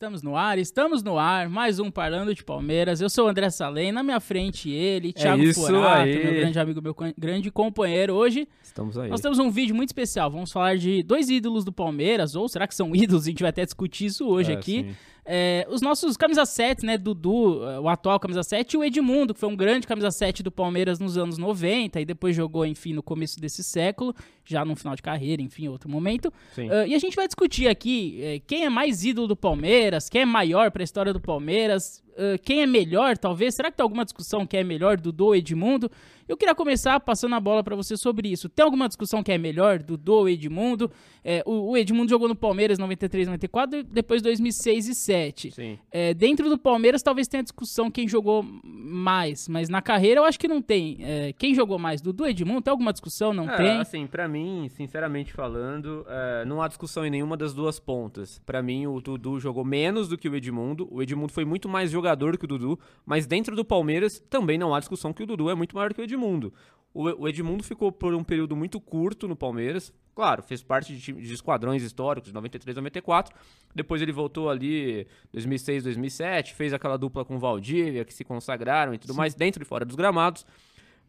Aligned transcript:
Estamos 0.00 0.22
no 0.22 0.34
ar, 0.34 0.58
estamos 0.58 1.02
no 1.02 1.18
ar, 1.18 1.46
mais 1.50 1.78
um 1.78 1.90
Parlando 1.90 2.34
de 2.34 2.42
Palmeiras. 2.42 3.02
Eu 3.02 3.10
sou 3.10 3.26
o 3.26 3.28
André 3.28 3.50
Salem, 3.50 3.92
na 3.92 4.02
minha 4.02 4.18
frente 4.18 4.70
ele, 4.70 5.12
Thiago 5.12 5.42
É 5.46 5.52
Forato, 5.52 6.00
aí. 6.04 6.24
meu 6.24 6.32
grande 6.36 6.58
amigo, 6.58 6.80
meu 6.80 6.96
grande 7.18 7.50
companheiro. 7.50 8.14
Hoje 8.14 8.48
Estamos 8.62 8.96
aí. 8.96 9.10
nós 9.10 9.20
temos 9.20 9.38
um 9.38 9.50
vídeo 9.50 9.74
muito 9.76 9.90
especial. 9.90 10.30
Vamos 10.30 10.50
falar 10.50 10.78
de 10.78 11.02
dois 11.02 11.28
ídolos 11.28 11.66
do 11.66 11.70
Palmeiras, 11.72 12.34
ou 12.34 12.48
será 12.48 12.66
que 12.66 12.74
são 12.74 12.96
ídolos? 12.96 13.24
A 13.24 13.26
gente 13.26 13.42
vai 13.42 13.50
até 13.50 13.62
discutir 13.62 14.06
isso 14.06 14.26
hoje 14.26 14.52
É, 14.52 14.54
aqui. 14.54 14.84
sim. 14.88 14.96
É, 15.32 15.64
os 15.70 15.80
nossos 15.80 16.16
camisa 16.16 16.44
7, 16.44 16.84
né? 16.84 16.98
Dudu, 16.98 17.64
eh, 17.64 17.78
o 17.78 17.88
atual 17.88 18.18
camisa 18.18 18.42
7, 18.42 18.74
e 18.74 18.76
o 18.76 18.82
Edmundo, 18.82 19.32
que 19.32 19.38
foi 19.38 19.48
um 19.48 19.54
grande 19.54 19.86
camisa 19.86 20.10
7 20.10 20.42
do 20.42 20.50
Palmeiras 20.50 20.98
nos 20.98 21.16
anos 21.16 21.38
90 21.38 22.00
e 22.00 22.04
depois 22.04 22.34
jogou, 22.34 22.66
enfim, 22.66 22.92
no 22.92 23.00
começo 23.00 23.40
desse 23.40 23.62
século, 23.62 24.12
já 24.44 24.64
no 24.64 24.74
final 24.74 24.96
de 24.96 25.02
carreira, 25.02 25.40
enfim, 25.40 25.68
outro 25.68 25.88
momento. 25.88 26.32
Ah, 26.68 26.84
e 26.84 26.96
a 26.96 26.98
gente 26.98 27.14
vai 27.14 27.28
discutir 27.28 27.68
aqui 27.68 28.18
eh, 28.20 28.40
quem 28.44 28.64
é 28.64 28.68
mais 28.68 29.04
ídolo 29.04 29.28
do 29.28 29.36
Palmeiras, 29.36 30.08
quem 30.08 30.22
é 30.22 30.26
maior 30.26 30.72
para 30.72 30.82
a 30.82 30.84
história 30.84 31.12
do 31.12 31.20
Palmeiras, 31.20 32.02
ah, 32.16 32.38
quem 32.38 32.62
é 32.62 32.66
melhor, 32.66 33.16
talvez. 33.18 33.54
Será 33.54 33.70
que 33.70 33.76
tem 33.76 33.82
alguma 33.84 34.04
discussão 34.04 34.46
que 34.46 34.56
é 34.56 34.64
melhor, 34.64 34.96
Dudu 34.98 35.26
ou 35.26 35.36
Edmundo? 35.36 35.90
Eu 36.28 36.36
queria 36.36 36.54
começar 36.54 37.00
passando 37.00 37.34
a 37.34 37.40
bola 37.40 37.64
para 37.64 37.74
você 37.74 37.96
sobre 37.96 38.28
isso. 38.30 38.48
Tem 38.48 38.64
alguma 38.64 38.86
discussão 38.86 39.20
que 39.20 39.32
é 39.32 39.38
melhor, 39.38 39.80
Dudu 39.80 40.12
ou 40.14 40.28
Edmundo? 40.28 40.88
Eh, 41.24 41.42
o, 41.44 41.72
o 41.72 41.76
Edmundo 41.76 42.08
jogou 42.08 42.28
no 42.28 42.36
Palmeiras 42.36 42.78
93, 42.78 43.26
94, 43.26 43.80
e 43.80 43.82
depois 43.82 44.22
2006 44.22 44.84
e 44.84 44.88
2007. 44.90 45.50
Sim. 45.50 45.78
É, 45.90 46.14
dentro 46.14 46.48
do 46.48 46.56
Palmeiras, 46.56 47.02
talvez 47.02 47.26
tenha 47.26 47.42
discussão 47.42 47.90
quem 47.90 48.06
jogou 48.06 48.44
mais, 48.62 49.48
mas 49.48 49.68
na 49.68 49.82
carreira 49.82 50.20
eu 50.20 50.24
acho 50.24 50.38
que 50.38 50.46
não 50.46 50.62
tem. 50.62 50.98
É, 51.00 51.32
quem 51.32 51.52
jogou 51.52 51.78
mais? 51.80 52.00
Dudu 52.00 52.26
Edmundo? 52.26 52.62
Tem 52.62 52.70
alguma 52.70 52.92
discussão? 52.92 53.32
Não 53.34 53.50
É, 53.50 53.56
tem? 53.56 53.70
assim, 53.78 54.06
pra 54.06 54.28
mim, 54.28 54.68
sinceramente 54.68 55.32
falando, 55.32 56.06
é, 56.08 56.44
não 56.44 56.62
há 56.62 56.68
discussão 56.68 57.04
em 57.04 57.10
nenhuma 57.10 57.36
das 57.36 57.52
duas 57.52 57.80
pontas. 57.80 58.40
Pra 58.46 58.62
mim, 58.62 58.86
o 58.86 59.00
Dudu 59.00 59.40
jogou 59.40 59.64
menos 59.64 60.08
do 60.08 60.16
que 60.16 60.28
o 60.28 60.36
Edmundo. 60.36 60.86
O 60.92 61.02
Edmundo 61.02 61.32
foi 61.32 61.44
muito 61.44 61.68
mais 61.68 61.90
jogador 61.90 62.09
que 62.38 62.44
o 62.44 62.48
Dudu, 62.48 62.78
mas 63.04 63.26
dentro 63.26 63.54
do 63.54 63.64
Palmeiras 63.64 64.22
também 64.30 64.58
não 64.58 64.74
há 64.74 64.78
discussão 64.78 65.12
que 65.12 65.22
o 65.22 65.26
Dudu 65.26 65.50
é 65.50 65.54
muito 65.54 65.74
maior 65.74 65.92
que 65.92 66.00
o 66.00 66.04
Edmundo. 66.04 66.52
O, 66.92 67.28
Edmundo 67.28 67.62
ficou 67.62 67.92
por 67.92 68.14
um 68.14 68.24
período 68.24 68.56
muito 68.56 68.80
curto 68.80 69.28
no 69.28 69.36
Palmeiras. 69.36 69.92
Claro, 70.12 70.42
fez 70.42 70.60
parte 70.60 70.96
de, 70.96 71.12
de 71.12 71.32
esquadrões 71.32 71.84
históricos, 71.84 72.30
de 72.30 72.34
93 72.34 72.76
a 72.76 72.80
94. 72.80 73.36
Depois 73.72 74.02
ele 74.02 74.10
voltou 74.10 74.50
ali 74.50 75.06
2006, 75.32 75.84
2007, 75.84 76.52
fez 76.52 76.74
aquela 76.74 76.98
dupla 76.98 77.24
com 77.24 77.36
o 77.36 77.38
Valdívia, 77.38 78.04
que 78.04 78.12
se 78.12 78.24
consagraram 78.24 78.92
e 78.92 78.98
tudo 78.98 79.14
mais, 79.14 79.34
dentro 79.34 79.62
e 79.62 79.64
fora 79.64 79.84
dos 79.84 79.94
gramados. 79.94 80.44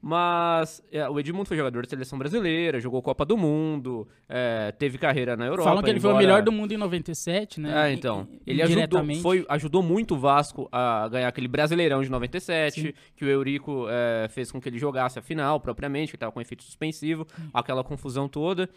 Mas 0.01 0.81
é, 0.91 1.07
o 1.07 1.19
Edmundo 1.19 1.45
foi 1.45 1.55
jogador 1.55 1.83
de 1.83 1.89
seleção 1.89 2.17
brasileira, 2.17 2.79
jogou 2.79 3.01
Copa 3.03 3.23
do 3.23 3.37
Mundo, 3.37 4.07
é, 4.27 4.71
teve 4.71 4.97
carreira 4.97 5.37
na 5.37 5.45
Europa. 5.45 5.63
Falam 5.69 5.83
que 5.83 5.89
ele 5.91 5.99
foi 5.99 6.09
o 6.09 6.13
embora- 6.13 6.25
melhor 6.25 6.41
do 6.41 6.51
mundo 6.51 6.71
em 6.73 6.77
97, 6.77 7.59
né? 7.59 7.89
É, 7.89 7.93
então. 7.93 8.27
Ele 8.45 8.63
ajudou, 8.63 9.15
foi, 9.21 9.45
ajudou 9.47 9.83
muito 9.83 10.15
o 10.15 10.17
Vasco 10.17 10.67
a 10.71 11.07
ganhar 11.07 11.27
aquele 11.27 11.47
Brasileirão 11.47 12.01
de 12.01 12.09
97, 12.09 12.81
Sim. 12.81 12.93
que 13.15 13.23
o 13.23 13.27
Eurico 13.29 13.85
é, 13.89 14.27
fez 14.29 14.51
com 14.51 14.59
que 14.59 14.67
ele 14.67 14.79
jogasse 14.79 15.19
a 15.19 15.21
final 15.21 15.59
propriamente, 15.59 16.09
que 16.11 16.15
estava 16.15 16.31
com 16.31 16.41
efeito 16.41 16.63
suspensivo, 16.63 17.27
aquela 17.53 17.83
confusão 17.83 18.27
toda. 18.27 18.67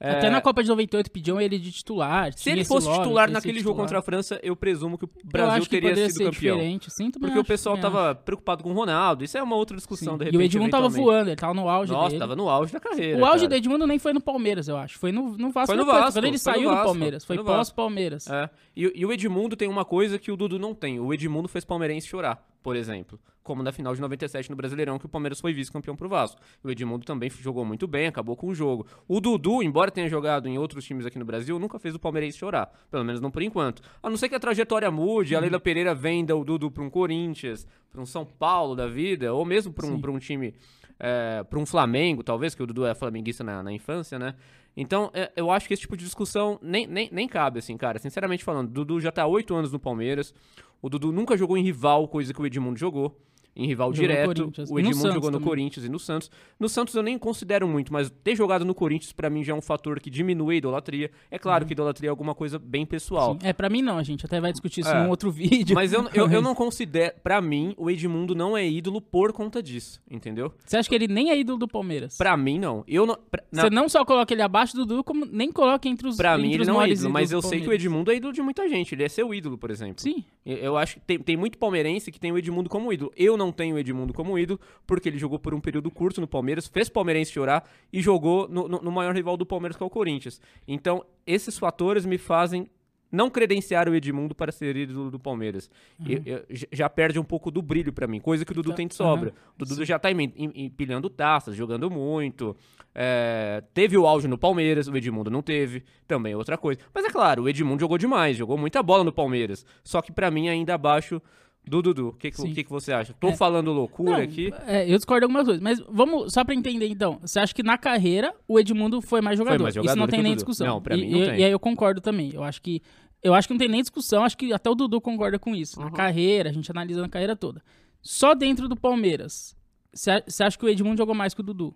É, 0.00 0.10
Até 0.10 0.30
na 0.30 0.40
Copa 0.40 0.62
de 0.64 0.68
98 0.68 1.10
pediam 1.12 1.40
ele 1.40 1.58
de 1.60 1.70
titular. 1.70 2.32
se 2.32 2.50
ele 2.50 2.64
fosse 2.64 2.90
titular 2.90 3.30
naquele 3.30 3.60
jogo 3.60 3.70
titular. 3.70 3.84
contra 3.86 3.98
a 4.00 4.02
França, 4.02 4.40
eu 4.42 4.56
presumo 4.56 4.98
que 4.98 5.04
o 5.04 5.10
Brasil 5.24 5.62
que 5.62 5.68
teria 5.80 6.10
sido 6.10 6.24
campeão. 6.32 6.58
Sim, 6.88 7.10
Porque 7.12 7.36
o 7.36 7.40
acho, 7.40 7.44
pessoal 7.44 7.76
também 7.76 7.90
tava 7.92 8.14
preocupado 8.16 8.64
com 8.64 8.70
o 8.70 8.72
Ronaldo. 8.72 9.22
Isso 9.24 9.38
é 9.38 9.42
uma 9.42 9.54
outra 9.54 9.76
discussão, 9.76 10.14
Sim. 10.14 10.18
de 10.18 10.24
repente. 10.24 10.71
Tava 10.72 10.88
voando, 10.88 11.30
ele 11.30 11.36
tava 11.36 11.54
no 11.54 11.68
auge 11.68 11.92
Nossa, 11.92 12.08
dele. 12.08 12.18
tava 12.20 12.36
no 12.36 12.48
auge 12.48 12.72
da 12.72 12.80
carreira. 12.80 13.18
O 13.20 13.24
auge 13.24 13.38
cara. 13.38 13.48
do 13.48 13.54
Edmundo 13.54 13.86
nem 13.86 13.98
foi 13.98 14.12
no 14.12 14.20
Palmeiras, 14.20 14.68
eu 14.68 14.76
acho. 14.76 14.98
Foi 14.98 15.12
no, 15.12 15.36
no 15.36 15.50
Vasco. 15.50 15.66
Foi 15.66 15.76
no 15.76 15.84
depois, 15.84 16.00
Vasco, 16.00 16.18
Quando 16.18 16.24
ele 16.24 16.38
saiu 16.38 16.70
do 16.70 16.76
Palmeiras. 16.76 17.24
Foi 17.24 17.36
foi 17.36 17.44
pós-Palmeiras. 17.44 18.28
É. 18.28 18.50
E, 18.76 18.92
e 18.94 19.06
o 19.06 19.12
Edmundo 19.12 19.56
tem 19.56 19.68
uma 19.68 19.84
coisa 19.84 20.18
que 20.18 20.32
o 20.32 20.36
Dudu 20.36 20.58
não 20.58 20.74
tem. 20.74 20.98
O 20.98 21.12
Edmundo 21.12 21.48
fez 21.48 21.64
palmeirense 21.64 22.06
chorar, 22.06 22.44
por 22.62 22.76
exemplo. 22.76 23.18
Como 23.42 23.62
na 23.62 23.72
final 23.72 23.92
de 23.94 24.00
97 24.00 24.48
no 24.50 24.56
Brasileirão, 24.56 24.98
que 24.98 25.06
o 25.06 25.08
Palmeiras 25.08 25.40
foi 25.40 25.52
vice-campeão 25.52 25.96
pro 25.96 26.08
Vasco. 26.08 26.40
O 26.62 26.70
Edmundo 26.70 27.04
também 27.04 27.28
jogou 27.28 27.64
muito 27.64 27.88
bem, 27.88 28.06
acabou 28.06 28.36
com 28.36 28.46
o 28.46 28.54
jogo. 28.54 28.86
O 29.08 29.20
Dudu, 29.20 29.62
embora 29.64 29.90
tenha 29.90 30.08
jogado 30.08 30.48
em 30.48 30.58
outros 30.58 30.84
times 30.84 31.04
aqui 31.04 31.18
no 31.18 31.24
Brasil, 31.24 31.58
nunca 31.58 31.78
fez 31.78 31.94
o 31.94 31.98
palmeirense 31.98 32.38
chorar. 32.38 32.70
Pelo 32.90 33.04
menos 33.04 33.20
não 33.20 33.30
por 33.32 33.42
enquanto. 33.42 33.82
A 34.00 34.08
não 34.08 34.16
ser 34.16 34.28
que 34.28 34.34
a 34.36 34.40
trajetória 34.40 34.90
mude, 34.90 35.34
a 35.34 35.38
Uhum. 35.38 35.42
Leila 35.42 35.58
Pereira 35.58 35.92
venda 35.94 36.36
o 36.36 36.44
Dudu 36.44 36.70
pra 36.70 36.84
um 36.84 36.88
Corinthians, 36.90 37.66
pra 37.90 38.00
um 38.00 38.06
São 38.06 38.24
Paulo 38.24 38.76
da 38.76 38.86
vida, 38.86 39.34
ou 39.34 39.44
mesmo 39.44 39.72
pra 39.72 39.86
um, 39.86 40.00
pra 40.00 40.10
um 40.12 40.18
time, 40.20 40.54
é, 41.00 41.42
pra 41.42 41.58
um 41.58 41.66
Flamengo, 41.66 42.22
talvez, 42.22 42.54
que 42.54 42.62
o 42.62 42.66
Dudu 42.66 42.86
é 42.86 42.94
flamenguista 42.94 43.42
na, 43.42 43.60
na 43.60 43.72
infância, 43.72 44.18
né? 44.20 44.36
Então, 44.76 45.10
é, 45.12 45.30
eu 45.36 45.50
acho 45.50 45.66
que 45.66 45.74
esse 45.74 45.82
tipo 45.82 45.96
de 45.96 46.04
discussão 46.04 46.58
nem, 46.62 46.86
nem, 46.86 47.08
nem 47.12 47.26
cabe, 47.28 47.58
assim, 47.58 47.76
cara. 47.76 47.98
Sinceramente 47.98 48.44
falando, 48.44 48.68
o 48.68 48.72
Dudu 48.72 49.00
já 49.00 49.10
tá 49.10 49.24
há 49.24 49.26
oito 49.26 49.52
anos 49.54 49.72
no 49.72 49.78
Palmeiras. 49.80 50.32
O 50.80 50.88
Dudu 50.88 51.12
nunca 51.12 51.36
jogou 51.36 51.58
em 51.58 51.62
rival, 51.62 52.06
coisa 52.08 52.32
que 52.32 52.40
o 52.40 52.46
Edmundo 52.46 52.78
jogou. 52.78 53.20
Em 53.54 53.66
rival 53.66 53.92
Jogou 53.92 54.08
direto. 54.08 54.52
O 54.70 54.78
Edmundo 54.80 55.12
jogou 55.12 55.30
no 55.30 55.36
também. 55.38 55.48
Corinthians 55.48 55.84
e 55.84 55.88
no 55.90 55.98
Santos. 55.98 56.30
No 56.58 56.68
Santos 56.70 56.94
eu 56.94 57.02
nem 57.02 57.18
considero 57.18 57.68
muito, 57.68 57.92
mas 57.92 58.10
ter 58.24 58.34
jogado 58.34 58.64
no 58.64 58.74
Corinthians, 58.74 59.12
pra 59.12 59.28
mim, 59.28 59.44
já 59.44 59.52
é 59.52 59.56
um 59.56 59.60
fator 59.60 60.00
que 60.00 60.08
diminui 60.08 60.54
a 60.54 60.58
idolatria. 60.58 61.10
É 61.30 61.38
claro 61.38 61.66
que 61.66 61.72
idolatria 61.72 62.08
é 62.08 62.10
alguma 62.10 62.34
coisa 62.34 62.58
bem 62.58 62.86
pessoal. 62.86 63.32
Uhum. 63.32 63.40
Sim. 63.40 63.46
É, 63.46 63.52
pra 63.52 63.68
mim 63.68 63.82
não, 63.82 63.98
a 63.98 64.02
gente 64.02 64.24
até 64.24 64.40
vai 64.40 64.52
discutir 64.52 64.80
isso 64.80 64.88
É. 64.90 65.02
num 65.02 65.10
outro 65.10 65.30
vídeo. 65.32 65.74
Mas 65.74 65.92
eu, 65.92 66.08
eu, 66.14 66.30
eu 66.30 66.40
não 66.40 66.54
considero. 66.54 67.14
Pra 67.22 67.42
mim, 67.42 67.74
o 67.76 67.90
Edmundo 67.90 68.34
não 68.34 68.56
é 68.56 68.66
ídolo 68.66 69.02
por 69.02 69.32
conta 69.34 69.62
disso, 69.62 70.00
entendeu? 70.10 70.52
Você 70.64 70.78
acha 70.78 70.88
que 70.88 70.94
ele 70.94 71.06
nem 71.06 71.30
é 71.30 71.38
ídolo 71.38 71.58
do 71.58 71.68
Palmeiras? 71.68 72.16
Pra 72.16 72.34
mim, 72.38 72.58
não. 72.58 72.82
Eu 72.88 73.04
não. 73.04 73.18
Pra, 73.30 73.42
na- 73.52 73.62
Você 73.64 73.70
não 73.70 73.86
só 73.88 74.02
coloca 74.02 74.32
ele 74.32 74.40
abaixo 74.42 74.74
do 74.74 74.86
Dudu, 74.86 75.04
como 75.04 75.26
nem 75.26 75.52
coloca 75.52 75.86
entre 75.88 76.08
os 76.08 76.16
Pra 76.16 76.32
entre 76.36 76.42
mim, 76.48 76.54
ele 76.54 76.64
não 76.64 76.80
é 76.80 76.88
ídolo, 76.88 77.10
mas 77.10 77.30
eu 77.32 77.42
sei 77.42 77.60
que 77.60 77.68
o. 77.68 77.72
Edmundo 77.72 78.10
é 78.10 78.16
ídolo 78.16 78.32
de 78.32 78.40
muita 78.40 78.66
gente. 78.66 78.94
Ele 78.94 79.04
é 79.04 79.08
seu 79.10 79.34
ídolo, 79.34 79.58
por 79.58 79.70
exemplo. 79.70 80.00
Sim. 80.00 80.24
Eu- 80.44 80.76
acho 80.76 80.94
que 80.96 81.00
tem, 81.02 81.18
tem 81.18 81.36
muito 81.36 81.56
palmeirense 81.56 82.10
que 82.10 82.18
tem 82.18 82.32
o 82.32 82.38
Edmundo 82.38 82.68
como 82.68 82.92
ídolo. 82.92 83.12
Eu 83.16 83.36
não 83.36 83.52
tenho 83.52 83.76
o 83.76 83.78
Edmundo 83.78 84.12
como 84.12 84.38
ídolo, 84.38 84.58
porque 84.86 85.08
ele 85.08 85.18
jogou 85.18 85.38
por 85.38 85.54
um 85.54 85.60
período 85.60 85.90
curto 85.90 86.20
no 86.20 86.26
Palmeiras, 86.26 86.66
fez 86.66 86.88
palmeirense 86.88 87.30
chorar 87.32 87.68
e 87.92 88.00
jogou 88.00 88.48
no, 88.48 88.66
no- 88.66 88.80
no 88.82 88.90
maior 88.90 89.14
rival 89.14 89.36
do 89.36 89.46
Palmeiras, 89.46 89.76
que 89.76 89.82
é 89.82 89.86
o 89.86 89.90
Corinthians. 89.90 90.40
Então, 90.66 91.04
esses 91.26 91.56
fatores 91.58 92.04
me 92.04 92.18
fazem 92.18 92.68
não 93.12 93.28
credenciar 93.28 93.88
o 93.88 93.94
Edmundo 93.94 94.34
para 94.34 94.50
ser 94.50 94.74
ídolo 94.76 95.10
do 95.10 95.20
Palmeiras. 95.20 95.70
Eu- 96.04 96.22
eu- 96.24 96.44
j- 96.50 96.66
já 96.72 96.88
perde 96.88 97.18
um 97.18 97.24
pouco 97.24 97.50
do 97.50 97.60
brilho 97.60 97.92
pra 97.92 98.06
mim, 98.06 98.18
coisa 98.18 98.44
que 98.44 98.50
o 98.52 98.54
Dudu 98.54 98.70
Tá, 98.70 98.76
tem 98.76 98.88
de 98.88 98.94
sobra. 98.94 99.34
O 99.60 99.64
Dudu 99.66 99.84
já 99.84 99.98
tá 99.98 100.10
em- 100.10 100.32
em- 100.36 100.64
empilhando 100.64 101.10
taças, 101.10 101.54
jogando 101.54 101.90
muito. 101.90 102.56
É, 102.94 103.62
teve 103.72 103.96
o 103.96 104.06
auge 104.06 104.28
no 104.28 104.36
Palmeiras, 104.38 104.88
o 104.88 104.96
Edmundo 104.96 105.30
não 105.30 105.42
teve, 105.42 105.82
também 106.06 106.32
é 106.32 106.36
outra 106.36 106.58
coisa. 106.58 106.80
Mas 106.94 107.04
é 107.04 107.10
claro, 107.10 107.42
o 107.44 107.48
Edmundo 107.48 107.80
jogou 107.80 107.96
demais, 107.98 108.36
jogou 108.36 108.56
muita 108.58 108.82
bola 108.82 109.02
no 109.04 109.12
Palmeiras. 109.12 109.64
Só 109.84 110.02
que 110.02 110.12
pra 110.12 110.30
mim 110.30 110.48
ainda 110.48 110.74
abaixo 110.74 111.20
do 111.64 111.80
Dudu. 111.80 112.08
O 112.08 112.12
que, 112.12 112.30
que, 112.30 112.36
Sim. 112.36 112.52
que, 112.52 112.64
você 112.68 112.92
acha? 112.92 113.14
Tô 113.14 113.28
É. 113.28 113.36
falando 113.36 113.72
loucura 113.72 114.10
Não, 114.10 114.18
aqui. 114.20 114.52
é, 114.66 114.84
eu 114.90 114.96
discordo 114.96 115.24
algumas 115.26 115.44
coisas, 115.44 115.62
mas 115.62 115.78
vamos 115.88 116.32
só 116.32 116.44
pra 116.44 116.54
entender 116.54 116.88
então. 116.88 117.18
Você 117.22 117.38
acha 117.38 117.54
que 117.54 117.62
na 117.62 117.78
carreira 117.78 118.34
o 118.48 118.58
Edmundo 118.58 119.00
foi 119.00 119.20
mais 119.20 119.38
jogador? 119.38 119.62
mais 119.62 119.74
Isso 119.74 119.80
jogador 119.82 119.98
não 119.98 120.06
que 120.06 120.10
tem 120.10 120.22
nem 120.22 120.32
Dudu. 120.32 120.36
discussão. 120.44 120.66
Não, 120.66 120.82
pra 120.82 120.96
e, 120.96 121.00
mim 121.02 121.10
não 121.12 121.18
tem. 121.26 121.38
E 121.40 121.44
aí 121.44 121.52
eu 121.52 121.60
concordo 121.60 122.00
também. 122.00 122.30
Eu 122.34 122.42
acho 122.42 122.60
que 122.60 122.82
eu 123.22 123.34
acho 123.34 123.46
que 123.48 123.54
não 123.54 123.58
tem 123.58 123.68
nem 123.68 123.80
discussão, 123.80 124.24
acho 124.24 124.36
que 124.36 124.52
até 124.52 124.68
o 124.70 124.74
Dudu 124.74 125.00
concorda 125.00 125.38
com 125.38 125.54
isso. 125.54 125.78
Na 125.80 125.86
Uhum. 125.86 125.92
carreira, 125.92 126.50
a 126.50 126.52
gente 126.52 126.70
analisa 126.70 127.04
a 127.04 127.08
carreira 127.08 127.36
toda. 127.36 127.62
Só 128.00 128.34
dentro 128.34 128.68
do 128.68 128.76
Palmeiras, 128.76 129.56
você 129.92 130.42
acha 130.42 130.58
que 130.58 130.64
o 130.64 130.68
Edmundo 130.68 130.96
jogou 130.98 131.14
mais 131.14 131.34
que 131.34 131.40
o 131.40 131.44
Dudu? 131.44 131.74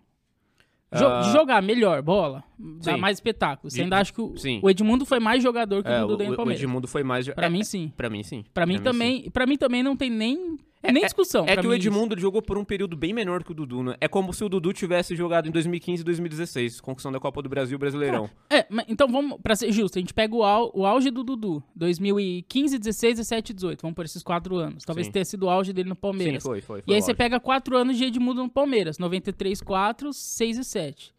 Jo- 0.94 1.06
Ah. 1.08 1.20
de 1.20 1.32
jogar 1.32 1.60
melhor 1.62 2.00
bola, 2.00 2.44
dá 2.58 2.92
Sim. 2.94 3.00
mais 3.00 3.16
espetáculo. 3.16 3.68
Você 3.70 3.82
ainda 3.82 3.98
acha 3.98 4.12
que 4.12 4.20
o, 4.20 4.36
sim. 4.36 4.60
o 4.62 4.70
Edmundo 4.70 5.04
foi 5.04 5.18
mais 5.18 5.42
jogador 5.42 5.82
que 5.82 5.88
É, 5.90 6.00
o 6.00 6.04
o, 6.04 6.06
Dudu 6.06 6.16
dentro 6.18 6.30
do 6.32 6.34
o 6.34 6.36
Palmeiras? 6.36 6.62
Edmundo 6.62 6.86
foi 6.86 7.02
mais. 7.02 7.28
Pra 7.28 7.46
é, 7.46 7.50
mim 7.50 7.60
é, 7.60 7.64
sim. 7.64 7.92
Pra 7.96 8.08
mim, 8.08 8.22
sim. 8.22 8.44
Pra 8.54 8.64
mim 8.64 8.76
sim. 8.78 8.82
também, 8.84 9.30
para 9.30 9.46
mim 9.46 9.56
também 9.56 9.82
não 9.82 9.96
tem 9.96 10.08
nem 10.08 10.56
nem 10.92 11.02
é- 11.02 11.06
discussão. 11.06 11.44
É 11.46 11.52
pra 11.54 11.62
que 11.62 11.68
o 11.68 11.74
isso. 11.74 11.88
Edmundo 11.88 12.18
jogou 12.18 12.40
por 12.42 12.56
um 12.58 12.64
período 12.64 12.96
bem 12.96 13.12
menor 13.12 13.42
que 13.44 13.52
o 13.52 13.54
Dudu, 13.54 13.82
né? 13.82 13.96
É 14.00 14.08
como 14.08 14.32
se 14.32 14.44
o 14.44 14.48
Dudu 14.48 14.72
tivesse 14.72 15.14
jogado 15.14 15.48
em 15.48 15.50
2015 15.50 16.00
e 16.02 16.04
2016, 16.04 16.80
conquistando 16.80 17.16
a 17.16 17.20
Copa 17.20 17.42
do 17.42 17.48
Brasil 17.48 17.76
e 17.76 17.78
Brasileirão. 17.78 18.28
É, 18.50 18.66
mas 18.70 18.84
então 18.88 19.08
vamos, 19.08 19.38
pra 19.42 19.54
ser 19.56 19.70
justo, 19.72 19.98
a 19.98 20.00
gente 20.00 20.14
pega 20.14 20.34
o, 20.34 20.42
au- 20.42 20.70
o 20.74 20.84
auge 20.86 21.10
do 21.10 21.22
Dudu, 21.24 21.62
2015, 21.74 22.78
16, 22.78 23.16
17, 23.18 23.52
18, 23.54 23.82
vamos 23.82 23.94
por 23.94 24.04
esses 24.04 24.22
quatro 24.22 24.56
anos. 24.56 24.84
Talvez 24.84 25.06
Sim. 25.06 25.12
tenha 25.12 25.24
sido 25.24 25.44
o 25.46 25.50
auge 25.50 25.72
dele 25.72 25.88
no 25.88 25.96
Palmeiras. 25.96 26.42
Sim, 26.42 26.48
foi, 26.48 26.60
foi. 26.60 26.78
e 26.80 26.82
foi 26.82 26.94
aí 26.94 27.02
você 27.02 27.14
pega 27.14 27.38
quatro 27.40 27.76
anos 27.76 27.96
de 27.96 28.04
Edmundo 28.04 28.42
no 28.42 28.48
Palmeiras, 28.50 28.98
93, 28.98 29.60
4, 29.60 30.12
6 30.12 30.58
e 30.58 30.64
7. 30.64 31.15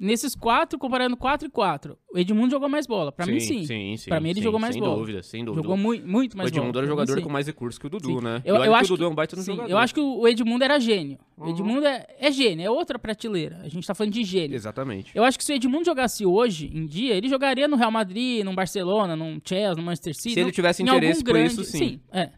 Nesses 0.00 0.36
quatro, 0.36 0.78
comparando 0.78 1.16
4 1.16 1.48
e 1.48 1.50
4, 1.50 1.98
o 2.14 2.16
Edmundo 2.18 2.52
jogou 2.52 2.68
mais 2.68 2.86
bola. 2.86 3.10
Pra 3.10 3.26
mim, 3.26 3.40
sim. 3.40 3.64
Sim, 3.66 3.96
sim. 3.96 4.08
Pra 4.08 4.20
mim, 4.20 4.28
ele 4.28 4.38
sim, 4.38 4.44
jogou 4.44 4.60
mais 4.60 4.72
sem 4.74 4.80
bola. 4.80 4.94
dúvida, 4.96 5.22
sem 5.24 5.44
dúvida. 5.44 5.60
Jogou 5.62 5.76
mui- 5.76 6.00
muito 6.00 6.36
mais 6.36 6.48
o 6.48 6.54
Edmundo 6.54 6.72
bola. 6.74 6.84
era 6.84 6.86
o 6.86 6.88
mim, 6.88 7.00
jogador 7.00 7.18
sim. 7.18 7.24
com 7.26 7.32
mais 7.32 7.46
recursos 7.48 7.78
que 7.80 7.86
o 7.88 7.90
Dudu, 7.90 8.18
Sim. 8.18 8.20
né? 8.24 8.40
Eu, 8.44 8.54
eu 8.54 8.62
que 8.62 8.68
acho 8.68 8.84
o 8.94 8.96
Dudu 8.96 8.98
que, 8.98 9.04
é 9.04 9.08
um 9.08 9.14
baita 9.16 9.34
no 9.34 9.42
sim, 9.42 9.50
jogador. 9.52 9.70
eu 9.72 9.76
acho 9.76 9.92
que 9.92 10.00
o 10.00 10.28
Edmundo 10.28 10.62
era 10.62 10.78
gênio. 10.78 11.18
O 11.36 11.42
Uhum. 11.44 11.50
Edmundo 11.50 11.84
é, 11.86 12.06
é 12.20 12.30
gênio, 12.30 12.64
é 12.64 12.70
outra 12.70 12.96
prateleira. 12.96 13.60
A 13.64 13.68
gente 13.68 13.84
tá 13.84 13.92
falando 13.94 14.12
de 14.12 14.22
gênio. 14.22 14.54
Exatamente. 14.54 15.10
Eu 15.14 15.24
acho 15.24 15.36
que 15.36 15.44
se 15.44 15.52
o 15.52 15.56
Edmundo 15.56 15.84
jogasse 15.84 16.24
hoje, 16.24 16.70
em 16.72 16.86
dia, 16.86 17.14
ele 17.16 17.28
jogaria 17.28 17.66
no 17.66 17.74
Real 17.76 17.90
Madrid, 17.90 18.44
no 18.44 18.54
Barcelona, 18.54 19.16
no 19.16 19.40
Chelsea, 19.44 19.74
no 19.74 19.82
Manchester 19.82 20.14
City. 20.14 20.34
Se 20.34 20.40
ele 20.40 20.52
tivesse 20.52 20.80
interesse 20.80 21.24
por 21.24 21.32
grande- 21.32 21.48
isso, 21.54 21.64
sim. 21.64 22.00
é. 22.12 22.30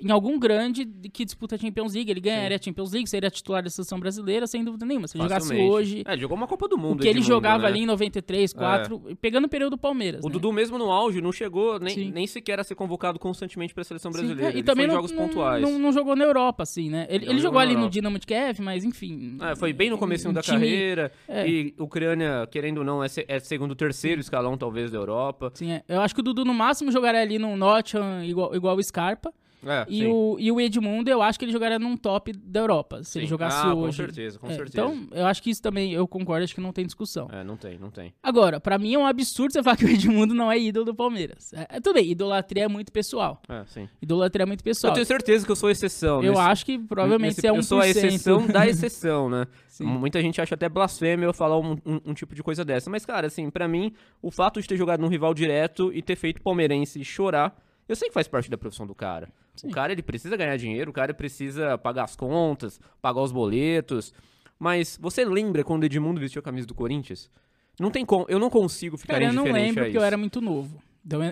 Em 0.00 0.10
algum 0.10 0.38
grande 0.38 0.84
que 1.12 1.24
disputa 1.24 1.56
a 1.56 1.58
Champions 1.58 1.92
League. 1.94 2.10
Ele 2.10 2.20
ganharia 2.20 2.56
a 2.56 2.62
Champions 2.62 2.92
League, 2.92 3.08
seria 3.08 3.30
titular 3.30 3.62
da 3.62 3.68
seleção 3.70 3.98
brasileira, 3.98 4.46
sem 4.46 4.62
dúvida 4.62 4.86
nenhuma. 4.86 5.08
Se 5.08 5.16
ele 5.16 5.24
jogasse 5.24 5.54
hoje, 5.54 6.02
É, 6.06 6.16
jogou 6.16 6.36
uma 6.36 6.46
Copa 6.46 6.68
do 6.68 6.78
Mundo. 6.78 7.00
o 7.00 7.02
que 7.02 7.08
ele 7.08 7.18
Edmundo, 7.18 7.26
jogava 7.34 7.62
né? 7.64 7.68
ali 7.68 7.80
em 7.80 7.86
93, 7.86 8.52
4, 8.52 9.00
pegando 9.20 9.46
o 9.46 9.48
período 9.48 9.70
do 9.72 9.78
Palmeiras. 9.78 10.22
O 10.22 10.28
né? 10.28 10.32
Dudu 10.32 10.52
mesmo 10.52 10.78
no 10.78 10.90
auge 10.92 11.20
não 11.20 11.32
chegou 11.32 11.78
nem, 11.80 11.94
Sim. 11.94 12.10
nem 12.12 12.26
sequer 12.26 12.60
a 12.60 12.64
ser 12.64 12.74
convocado 12.76 13.18
constantemente 13.18 13.74
pra 13.74 13.82
seleção 13.82 14.12
Sim, 14.12 14.18
brasileira. 14.18 14.56
é, 14.56 14.58
e 14.60 14.62
também 14.62 14.86
não, 14.86 14.94
jogos 14.94 15.10
não- 15.10 15.26
pontuais. 15.26 15.62
Não, 15.62 15.78
não 15.78 15.92
jogou 15.92 16.14
na 16.14 16.24
Europa, 16.24 16.62
assim, 16.62 16.88
né? 16.90 17.06
Ele, 17.10 17.28
ele 17.28 17.38
jogou 17.40 17.58
ali 17.58 17.74
no. 17.74 17.88
Dinamo 17.90 18.18
de 18.18 18.26
Kiev, 18.26 18.60
mas 18.60 18.84
enfim. 18.84 19.36
É, 19.40 19.56
foi 19.56 19.72
bem 19.72 19.90
no 19.90 19.98
começo 19.98 20.28
um 20.28 20.32
da 20.32 20.42
time- 20.42 20.58
carreira. 20.58 21.10
é. 21.26 21.48
E 21.48 21.74
Ucrânia, 21.78 22.46
querendo 22.50 22.78
ou 22.78 22.84
não, 22.84 23.02
é, 23.02 23.08
é 23.26 23.38
segundo, 23.40 23.74
terceiro 23.74 24.20
escalão, 24.20 24.56
talvez, 24.56 24.90
da 24.90 24.98
Europa. 24.98 25.50
Sim, 25.54 25.72
é. 25.72 25.82
Eu 25.88 26.00
acho 26.00 26.14
que 26.14 26.20
o 26.20 26.22
Dudu 26.22 26.44
no 26.44 26.54
máximo 26.54 26.92
jogaria 26.92 27.20
ali 27.20 27.38
num 27.38 27.56
Nottingham 27.56 28.22
igual, 28.24 28.54
igual 28.54 28.76
o 28.76 28.82
Scarpa. 28.82 29.32
É, 29.66 29.84
E 29.88 29.98
sim. 30.00 30.06
o, 30.06 30.36
e 30.38 30.52
o 30.52 30.60
Edmundo, 30.60 31.10
eu 31.10 31.20
acho 31.20 31.38
que 31.38 31.44
ele 31.44 31.50
jogaria 31.52 31.78
num 31.78 31.96
top 31.96 32.32
da 32.32 32.60
Europa, 32.60 33.02
se 33.02 33.18
ele 33.18 33.26
Sim. 33.26 33.30
jogasse 33.30 33.56
Ah, 33.66 33.74
hoje. 33.74 33.86
Com 33.86 33.92
certeza, 34.06 34.38
com 34.38 34.46
É, 34.46 34.54
certeza. 34.54 34.86
Então, 34.86 35.08
eu 35.12 35.26
acho 35.26 35.42
que 35.42 35.50
isso 35.50 35.60
também, 35.60 35.92
eu 35.92 36.06
concordo, 36.06 36.44
acho 36.44 36.54
que 36.54 36.60
não 36.60 36.72
tem 36.72 36.86
discussão. 36.86 37.28
É, 37.32 37.42
não 37.42 37.56
tem, 37.56 37.76
não 37.78 37.90
tem. 37.90 38.14
Agora, 38.22 38.60
pra 38.60 38.78
mim 38.78 38.94
é 38.94 38.98
um 38.98 39.06
absurdo 39.06 39.52
você 39.52 39.60
falar 39.64 39.76
que 39.76 39.84
o 39.84 39.88
Edmundo 39.88 40.32
não 40.34 40.50
é 40.50 40.58
ídolo 40.58 40.84
do 40.86 40.94
Palmeiras. 40.94 41.52
É, 41.52 41.66
é 41.76 41.80
tudo 41.80 41.94
bem, 41.94 42.08
idolatria 42.10 42.64
é 42.64 42.68
muito 42.68 42.92
pessoal. 42.92 43.42
É, 43.48 43.64
sim. 43.66 43.88
Idolatria 44.00 44.44
é 44.44 44.46
muito 44.46 44.62
pessoal. 44.62 44.92
Eu 44.92 44.94
tenho 44.94 45.06
certeza 45.06 45.44
que 45.44 45.50
eu 45.50 45.56
sou 45.56 45.70
exceção. 45.70 46.22
Eu 46.22 46.30
nesse- 46.32 46.42
acho 46.42 46.64
que 46.66 46.78
provavelmente 46.78 47.30
nesse- 47.30 47.40
você 47.40 47.46
é 47.48 47.52
1%. 47.52 47.56
Eu 47.56 47.62
sou 47.64 47.80
a 47.80 47.88
exceção 47.88 48.46
da 48.46 48.66
exceção, 48.68 49.28
né? 49.28 49.46
Sim. 49.68 49.84
Muita 49.84 50.20
gente 50.20 50.40
acha 50.40 50.54
até 50.54 50.68
blasfêmia 50.68 51.26
eu 51.26 51.32
falar 51.34 51.58
um, 51.58 51.72
um- 51.84 52.00
um 52.06 52.14
tipo 52.14 52.34
de 52.34 52.42
coisa 52.42 52.64
dessa. 52.64 52.88
Mas, 52.90 53.04
cara, 53.04 53.26
assim, 53.28 53.48
pra 53.50 53.66
mim, 53.68 53.92
o 54.22 54.30
fato 54.30 54.60
de 54.60 54.66
ter 54.68 54.76
jogado 54.76 55.00
num 55.00 55.08
rival 55.08 55.32
direto 55.34 55.92
e 55.92 56.00
ter 56.02 56.16
feito 56.16 56.40
palmeirense 56.42 57.04
chorar, 57.04 57.56
eu 57.88 57.94
sei 57.96 58.08
que 58.08 58.14
faz 58.14 58.26
parte 58.28 58.50
da 58.50 58.58
profissão 58.58 58.86
do 58.86 58.94
cara. 58.94 59.28
Sim. 59.60 59.68
O 59.68 59.70
cara, 59.70 59.92
ele 59.92 60.02
precisa 60.02 60.36
ganhar 60.36 60.56
dinheiro, 60.56 60.90
o 60.90 60.94
cara 60.94 61.12
precisa 61.12 61.76
pagar 61.78 62.04
as 62.04 62.14
contas, 62.14 62.80
pagar 63.02 63.20
os 63.20 63.32
boletos. 63.32 64.12
Mas 64.58 64.98
você 65.00 65.24
lembra 65.24 65.62
quando 65.64 65.82
o 65.82 65.86
Edmundo 65.86 66.20
vestiu 66.20 66.40
a 66.40 66.42
camisa 66.42 66.66
do 66.66 66.74
Corinthians? 66.74 67.30
Não 67.78 67.90
tem 67.90 68.04
como, 68.04 68.26
eu 68.28 68.38
não 68.38 68.50
consigo 68.50 68.96
ficar 68.96 69.14
Cara, 69.14 69.26
eu 69.26 69.32
não 69.32 69.42
indiferente 69.42 69.66
lembro 69.66 69.82
a 69.82 69.84
porque 69.86 69.96
eu 69.96 70.00
isso. 70.00 70.06
era 70.06 70.16
muito 70.16 70.40
novo. 70.40 70.82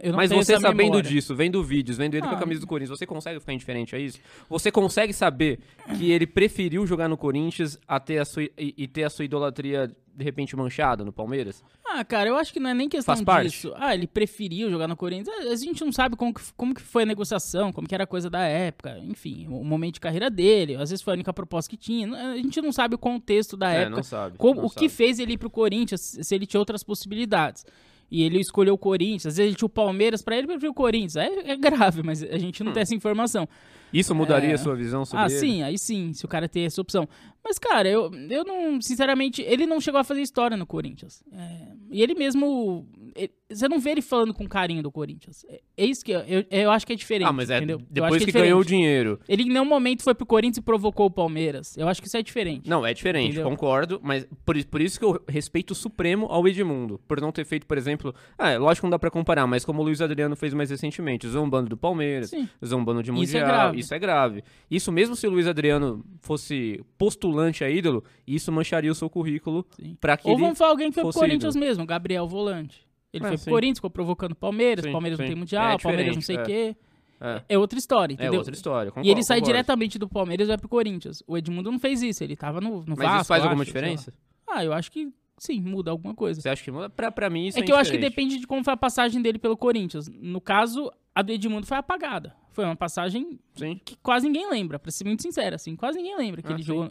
Então 0.03 0.17
Mas 0.17 0.31
você 0.31 0.59
sabendo 0.59 0.77
memória. 0.77 1.03
disso, 1.03 1.35
vendo 1.35 1.63
vídeos, 1.63 1.99
vendo 1.99 2.15
ele 2.15 2.23
com 2.23 2.29
a 2.31 2.33
Ah. 2.33 2.39
camisa 2.39 2.61
do 2.61 2.67
Corinthians, 2.67 2.99
você 2.99 3.05
consegue 3.07 3.39
ficar 3.41 3.53
indiferente 3.53 3.95
a 3.95 3.99
isso? 3.99 4.19
Você 4.49 4.73
consegue 4.73 5.13
saber 5.13 5.59
que 5.99 6.11
ele 6.11 6.27
preferiu 6.27 6.87
jogar 6.87 7.09
no 7.09 7.17
Corinthians 7.17 7.79
a 7.87 8.01
ter 8.01 8.19
a 8.19 8.25
sua, 8.25 8.43
e, 8.45 8.51
e 8.77 8.89
ter 8.89 9.05
a 9.05 9.11
sua 9.11 9.25
idolatria 9.27 9.91
de 10.15 10.25
repente 10.25 10.57
manchada 10.57 11.05
no 11.05 11.13
Palmeiras? 11.13 11.63
Ah, 11.85 12.03
cara, 12.03 12.31
eu 12.31 12.37
acho 12.37 12.51
que 12.51 12.59
não 12.59 12.71
é 12.71 12.75
nem 12.75 12.89
questão 12.89 13.15
Faz 13.15 13.23
parte? 13.25 13.51
disso. 13.51 13.73
Ah, 13.77 13.95
ele 13.95 14.07
preferiu 14.07 14.71
jogar 14.71 14.89
no 14.89 14.97
Corinthians. 14.97 15.29
Ah, 15.29 15.53
A 15.53 15.57
gente 15.57 15.85
não 15.85 15.93
sabe 15.93 16.17
como 16.17 16.33
que, 16.33 16.41
como 16.57 16.75
que 16.75 16.81
foi 16.81 17.03
a 17.03 17.07
negociação, 17.07 17.71
como 17.71 17.87
que 17.87 17.95
era 17.95 18.05
a 18.05 18.07
coisa 18.07 18.31
da 18.31 18.41
época, 18.41 18.99
enfim, 19.01 19.47
o 19.47 19.63
momento 19.63 19.95
de 19.95 20.01
carreira 20.01 20.31
dele, 20.31 20.75
às 20.77 20.89
vezes 20.89 21.03
foi 21.03 21.13
a 21.13 21.17
única 21.17 21.35
proposta 21.35 21.69
que 21.71 21.77
tinha. 21.77 22.11
A 22.33 22.37
gente 22.37 22.63
não 22.63 22.73
sabe 22.73 22.95
o 22.95 22.99
contexto 22.99 23.59
da 23.59 23.71
é, 23.71 23.83
época. 23.83 23.97
não 23.97 24.03
sabe. 24.03 24.39
Como- 24.39 24.61
não 24.63 24.67
o 24.69 24.71
que 24.71 24.89
sabe. 24.89 24.89
fez 24.89 25.19
ele 25.19 25.35
ir 25.35 25.39
pro 25.39 25.51
Corinthians, 25.51 26.01
se 26.23 26.35
ele 26.35 26.47
tinha 26.47 26.59
outras 26.61 26.83
possibilidades. 26.83 27.65
E 28.11 28.23
ele 28.23 28.39
escolheu 28.41 28.75
o 28.75 28.79
Corinthians, 28.79 29.27
às 29.27 29.37
vezes 29.37 29.49
ele 29.51 29.57
tinha 29.57 29.67
o 29.67 29.69
Palmeiras, 29.71 30.23
pra 30.23 30.37
ele 30.37 30.47
preferiu 30.47 30.71
o 30.71 30.75
Corinthians. 30.75 31.17
É, 31.17 31.51
é 31.53 31.57
grave, 31.57 32.03
mas 32.03 32.23
a 32.23 32.39
gente 32.39 32.63
não 32.63 32.73
tem 32.73 32.83
essa 32.83 32.95
informação. 32.95 33.49
Isso 33.93 34.15
mudaria 34.15 34.51
É. 34.51 34.55
a 34.55 34.59
sua 34.59 34.75
visão 34.77 35.05
sobre 35.05 35.25
Ah, 35.25 35.29
ele? 35.29 35.39
sim, 35.39 35.63
aí 35.63 35.79
sim, 35.79 36.13
se 36.13 36.25
o 36.25 36.29
cara 36.29 36.49
ter 36.49 36.61
essa 36.61 36.81
opção. 36.81 37.09
Mas, 37.43 37.59
cara, 37.59 37.89
eu, 37.89 38.11
eu 38.31 38.45
não, 38.45 38.81
sinceramente, 38.81 39.43
ele 39.43 39.67
não 39.67 39.81
chegou 39.81 40.01
a 40.01 40.05
fazer 40.05 40.21
história 40.23 40.57
no 40.57 40.67
Corinthians. 40.67 41.23
É, 41.33 41.69
e 41.91 42.03
ele 42.03 42.15
mesmo. 42.15 42.87
Ele- 43.17 43.33
você 43.49 43.69
não 43.69 43.79
vê 43.79 43.91
ele 43.91 44.03
falando 44.03 44.35
com 44.35 44.47
carinho 44.49 44.83
do 44.83 44.91
Corinthians. 44.91 45.45
É, 45.49 45.61
é 45.77 45.85
isso 45.87 46.05
que 46.05 46.11
eu, 46.13 46.21
eu, 46.21 46.45
eu 46.51 46.71
acho 46.71 46.85
que 46.87 46.93
é 46.93 46.97
diferente. 46.97 47.29
Ah, 47.29 47.33
mas 47.33 47.49
é 47.49 47.57
entendeu? 47.59 47.81
Depois 47.89 48.25
que, 48.25 48.31
é 48.31 48.33
ganhou 48.33 48.61
o 48.61 48.65
dinheiro. 48.65 49.21
Ele 49.29 49.45
em 49.45 49.49
nenhum 49.49 49.65
momento 49.65 50.03
foi 50.03 50.15
pro 50.15 50.27
Corinthians 50.27 50.57
e 50.59 50.63
provocou 50.63 51.07
o 51.07 51.11
Palmeiras. 51.11 51.77
Eu 51.77 51.87
acho 51.89 52.01
que 52.03 52.09
isso 52.09 52.17
é 52.17 52.23
diferente. 52.23 52.69
Não, 52.69 52.85
é 52.85 52.93
diferente, 52.93 53.33
Entendeu? 53.33 53.49
concordo, 53.49 54.01
mas 54.03 54.27
por, 54.45 54.63
por 54.65 54.81
isso 54.81 54.99
que 54.99 55.05
eu 55.05 55.23
respeito 55.29 55.75
supremo 55.75 56.27
ao 56.27 56.47
Edmundo. 56.49 57.01
Por 57.07 57.21
não 57.21 57.31
ter 57.31 57.45
feito, 57.45 57.67
por 57.67 57.79
exemplo. 57.79 58.15
Ah, 58.37 58.51
é, 58.51 58.59
lógico 58.59 58.81
que 58.83 58.87
não 58.87 58.91
dá 58.91 58.99
pra 58.99 59.11
comparar, 59.11 59.47
mas 59.47 59.65
como 59.65 59.81
o 59.81 59.85
Luiz 59.85 60.01
Adriano 60.01 60.35
fez 60.35 60.53
mais 60.53 60.71
recentemente, 60.71 61.29
zombando 61.29 61.69
do 61.71 61.77
Palmeiras, 61.77 62.31
Sim. 62.31 62.49
zombando 62.65 63.03
de 63.03 63.11
Isso 63.13 63.37
é 63.37 63.41
Mundial. 63.41 63.47
grave. 63.47 63.79
Isso 63.79 63.95
é 63.95 63.99
grave. 63.99 64.45
Isso 64.71 64.91
mesmo 64.91 65.15
se 65.15 65.27
o 65.27 65.31
Luiz 65.31 65.47
Adriano 65.47 66.05
fosse 66.21 66.85
postulante 66.99 67.63
a 67.63 67.71
ídolo, 67.71 68.03
isso 68.27 68.51
mancharia 68.51 68.91
o 68.91 68.95
seu 68.95 69.09
currículo 69.09 69.65
pra 70.01 70.17
que 70.17 70.27
Ou 70.27 70.35
ele. 70.35 70.43
vamos 70.43 70.59
falar 70.59 70.71
alguém 70.73 70.89
que 70.89 70.95
foi 70.95 71.05
pro 71.05 71.13
Corinthians 71.13 71.55
mesmo, 71.55 71.87
Gabriel 71.87 72.27
Volante. 72.27 72.85
Ele 73.17 73.25
Ah, 73.25 73.29
foi 73.29 73.37
sim. 73.39 73.45
pro 73.45 73.53
Corinthians, 73.55 73.79
ficou 73.79 73.91
provocando 73.91 74.33
o 74.33 74.37
Palmeiras, 74.37 74.85
Sim, 74.85 74.93
Palmeiras 74.93 75.19
não 75.19 75.27
sim. 75.27 75.33
tem 75.33 75.39
Mundial, 75.41 75.73
É 75.73 75.79
Palmeiras 75.79 76.15
não 76.15 76.23
sei 76.23 76.37
o 76.37 76.39
diferente, 76.43 76.75
quê. 76.75 76.81
É, 77.21 77.43
É 77.49 77.59
outra 77.59 77.79
história, 77.79 78.13
é 78.13 78.15
entendeu? 78.15 78.39
outra 78.39 78.55
história. 78.55 78.89
E 78.89 78.93
concordo, 78.93 79.09
ele 79.11 79.23
sai 79.23 79.39
concordo. 79.39 79.53
diretamente 79.55 79.99
do 79.99 80.09
Palmeiras 80.09 80.47
e 80.47 80.49
vai 80.49 80.59
pro 80.59 80.69
Corinthians. 80.69 81.23
O 81.27 81.37
Edmundo 81.37 81.73
não 81.73 81.79
fez 81.79 82.03
isso, 82.03 82.23
ele 82.23 82.37
tava 82.37 82.61
no, 82.61 82.81
no 82.81 82.85
Mas 82.89 82.99
Vasco, 82.99 83.17
isso 83.17 83.25
faz 83.29 83.43
alguma 83.43 83.63
acho, 83.63 83.69
diferença? 83.71 84.13
Ah, 84.47 84.63
eu 84.65 84.73
acho 84.73 84.93
que 84.93 85.09
sim, 85.39 85.61
muda 85.61 85.91
alguma 85.91 86.15
coisa. 86.15 86.41
Você 86.41 86.49
acha 86.49 86.63
que 86.63 86.71
muda? 86.71 86.91
Pra, 86.91 87.11
pra 87.11 87.31
mim 87.31 87.47
isso 87.47 87.59
é 87.59 87.63
é 87.63 87.65
que 87.65 87.73
eu 87.73 87.77
acho 87.77 87.91
que 87.91 87.99
depende 87.99 88.39
de 88.39 88.47
como 88.47 88.63
foi 88.63 88.75
a 88.75 88.77
passagem 88.77 89.21
dele 89.23 89.39
pelo 89.39 89.57
Corinthians. 89.57 90.09
No 90.09 90.41
caso, 90.41 90.93
a 91.15 91.23
do 91.23 91.33
Edmundo 91.33 91.67
foi 91.67 91.79
apagada. 91.79 92.35
Foi 92.53 92.65
uma 92.65 92.77
passagem 92.77 93.39
Sim. 93.55 93.81
que 93.85 93.97
quase 94.03 94.27
ninguém 94.27 94.49
lembra, 94.51 94.79
pra 94.79 94.91
ser 94.91 95.05
muito 95.05 95.23
sincero, 95.23 95.55
assim, 95.57 95.75
quase 95.77 95.99
ninguém 95.99 96.17
lembra 96.17 96.43
que 96.43 96.49
Ah, 96.49 96.55
ele 96.55 96.63
jogou. 96.63 96.91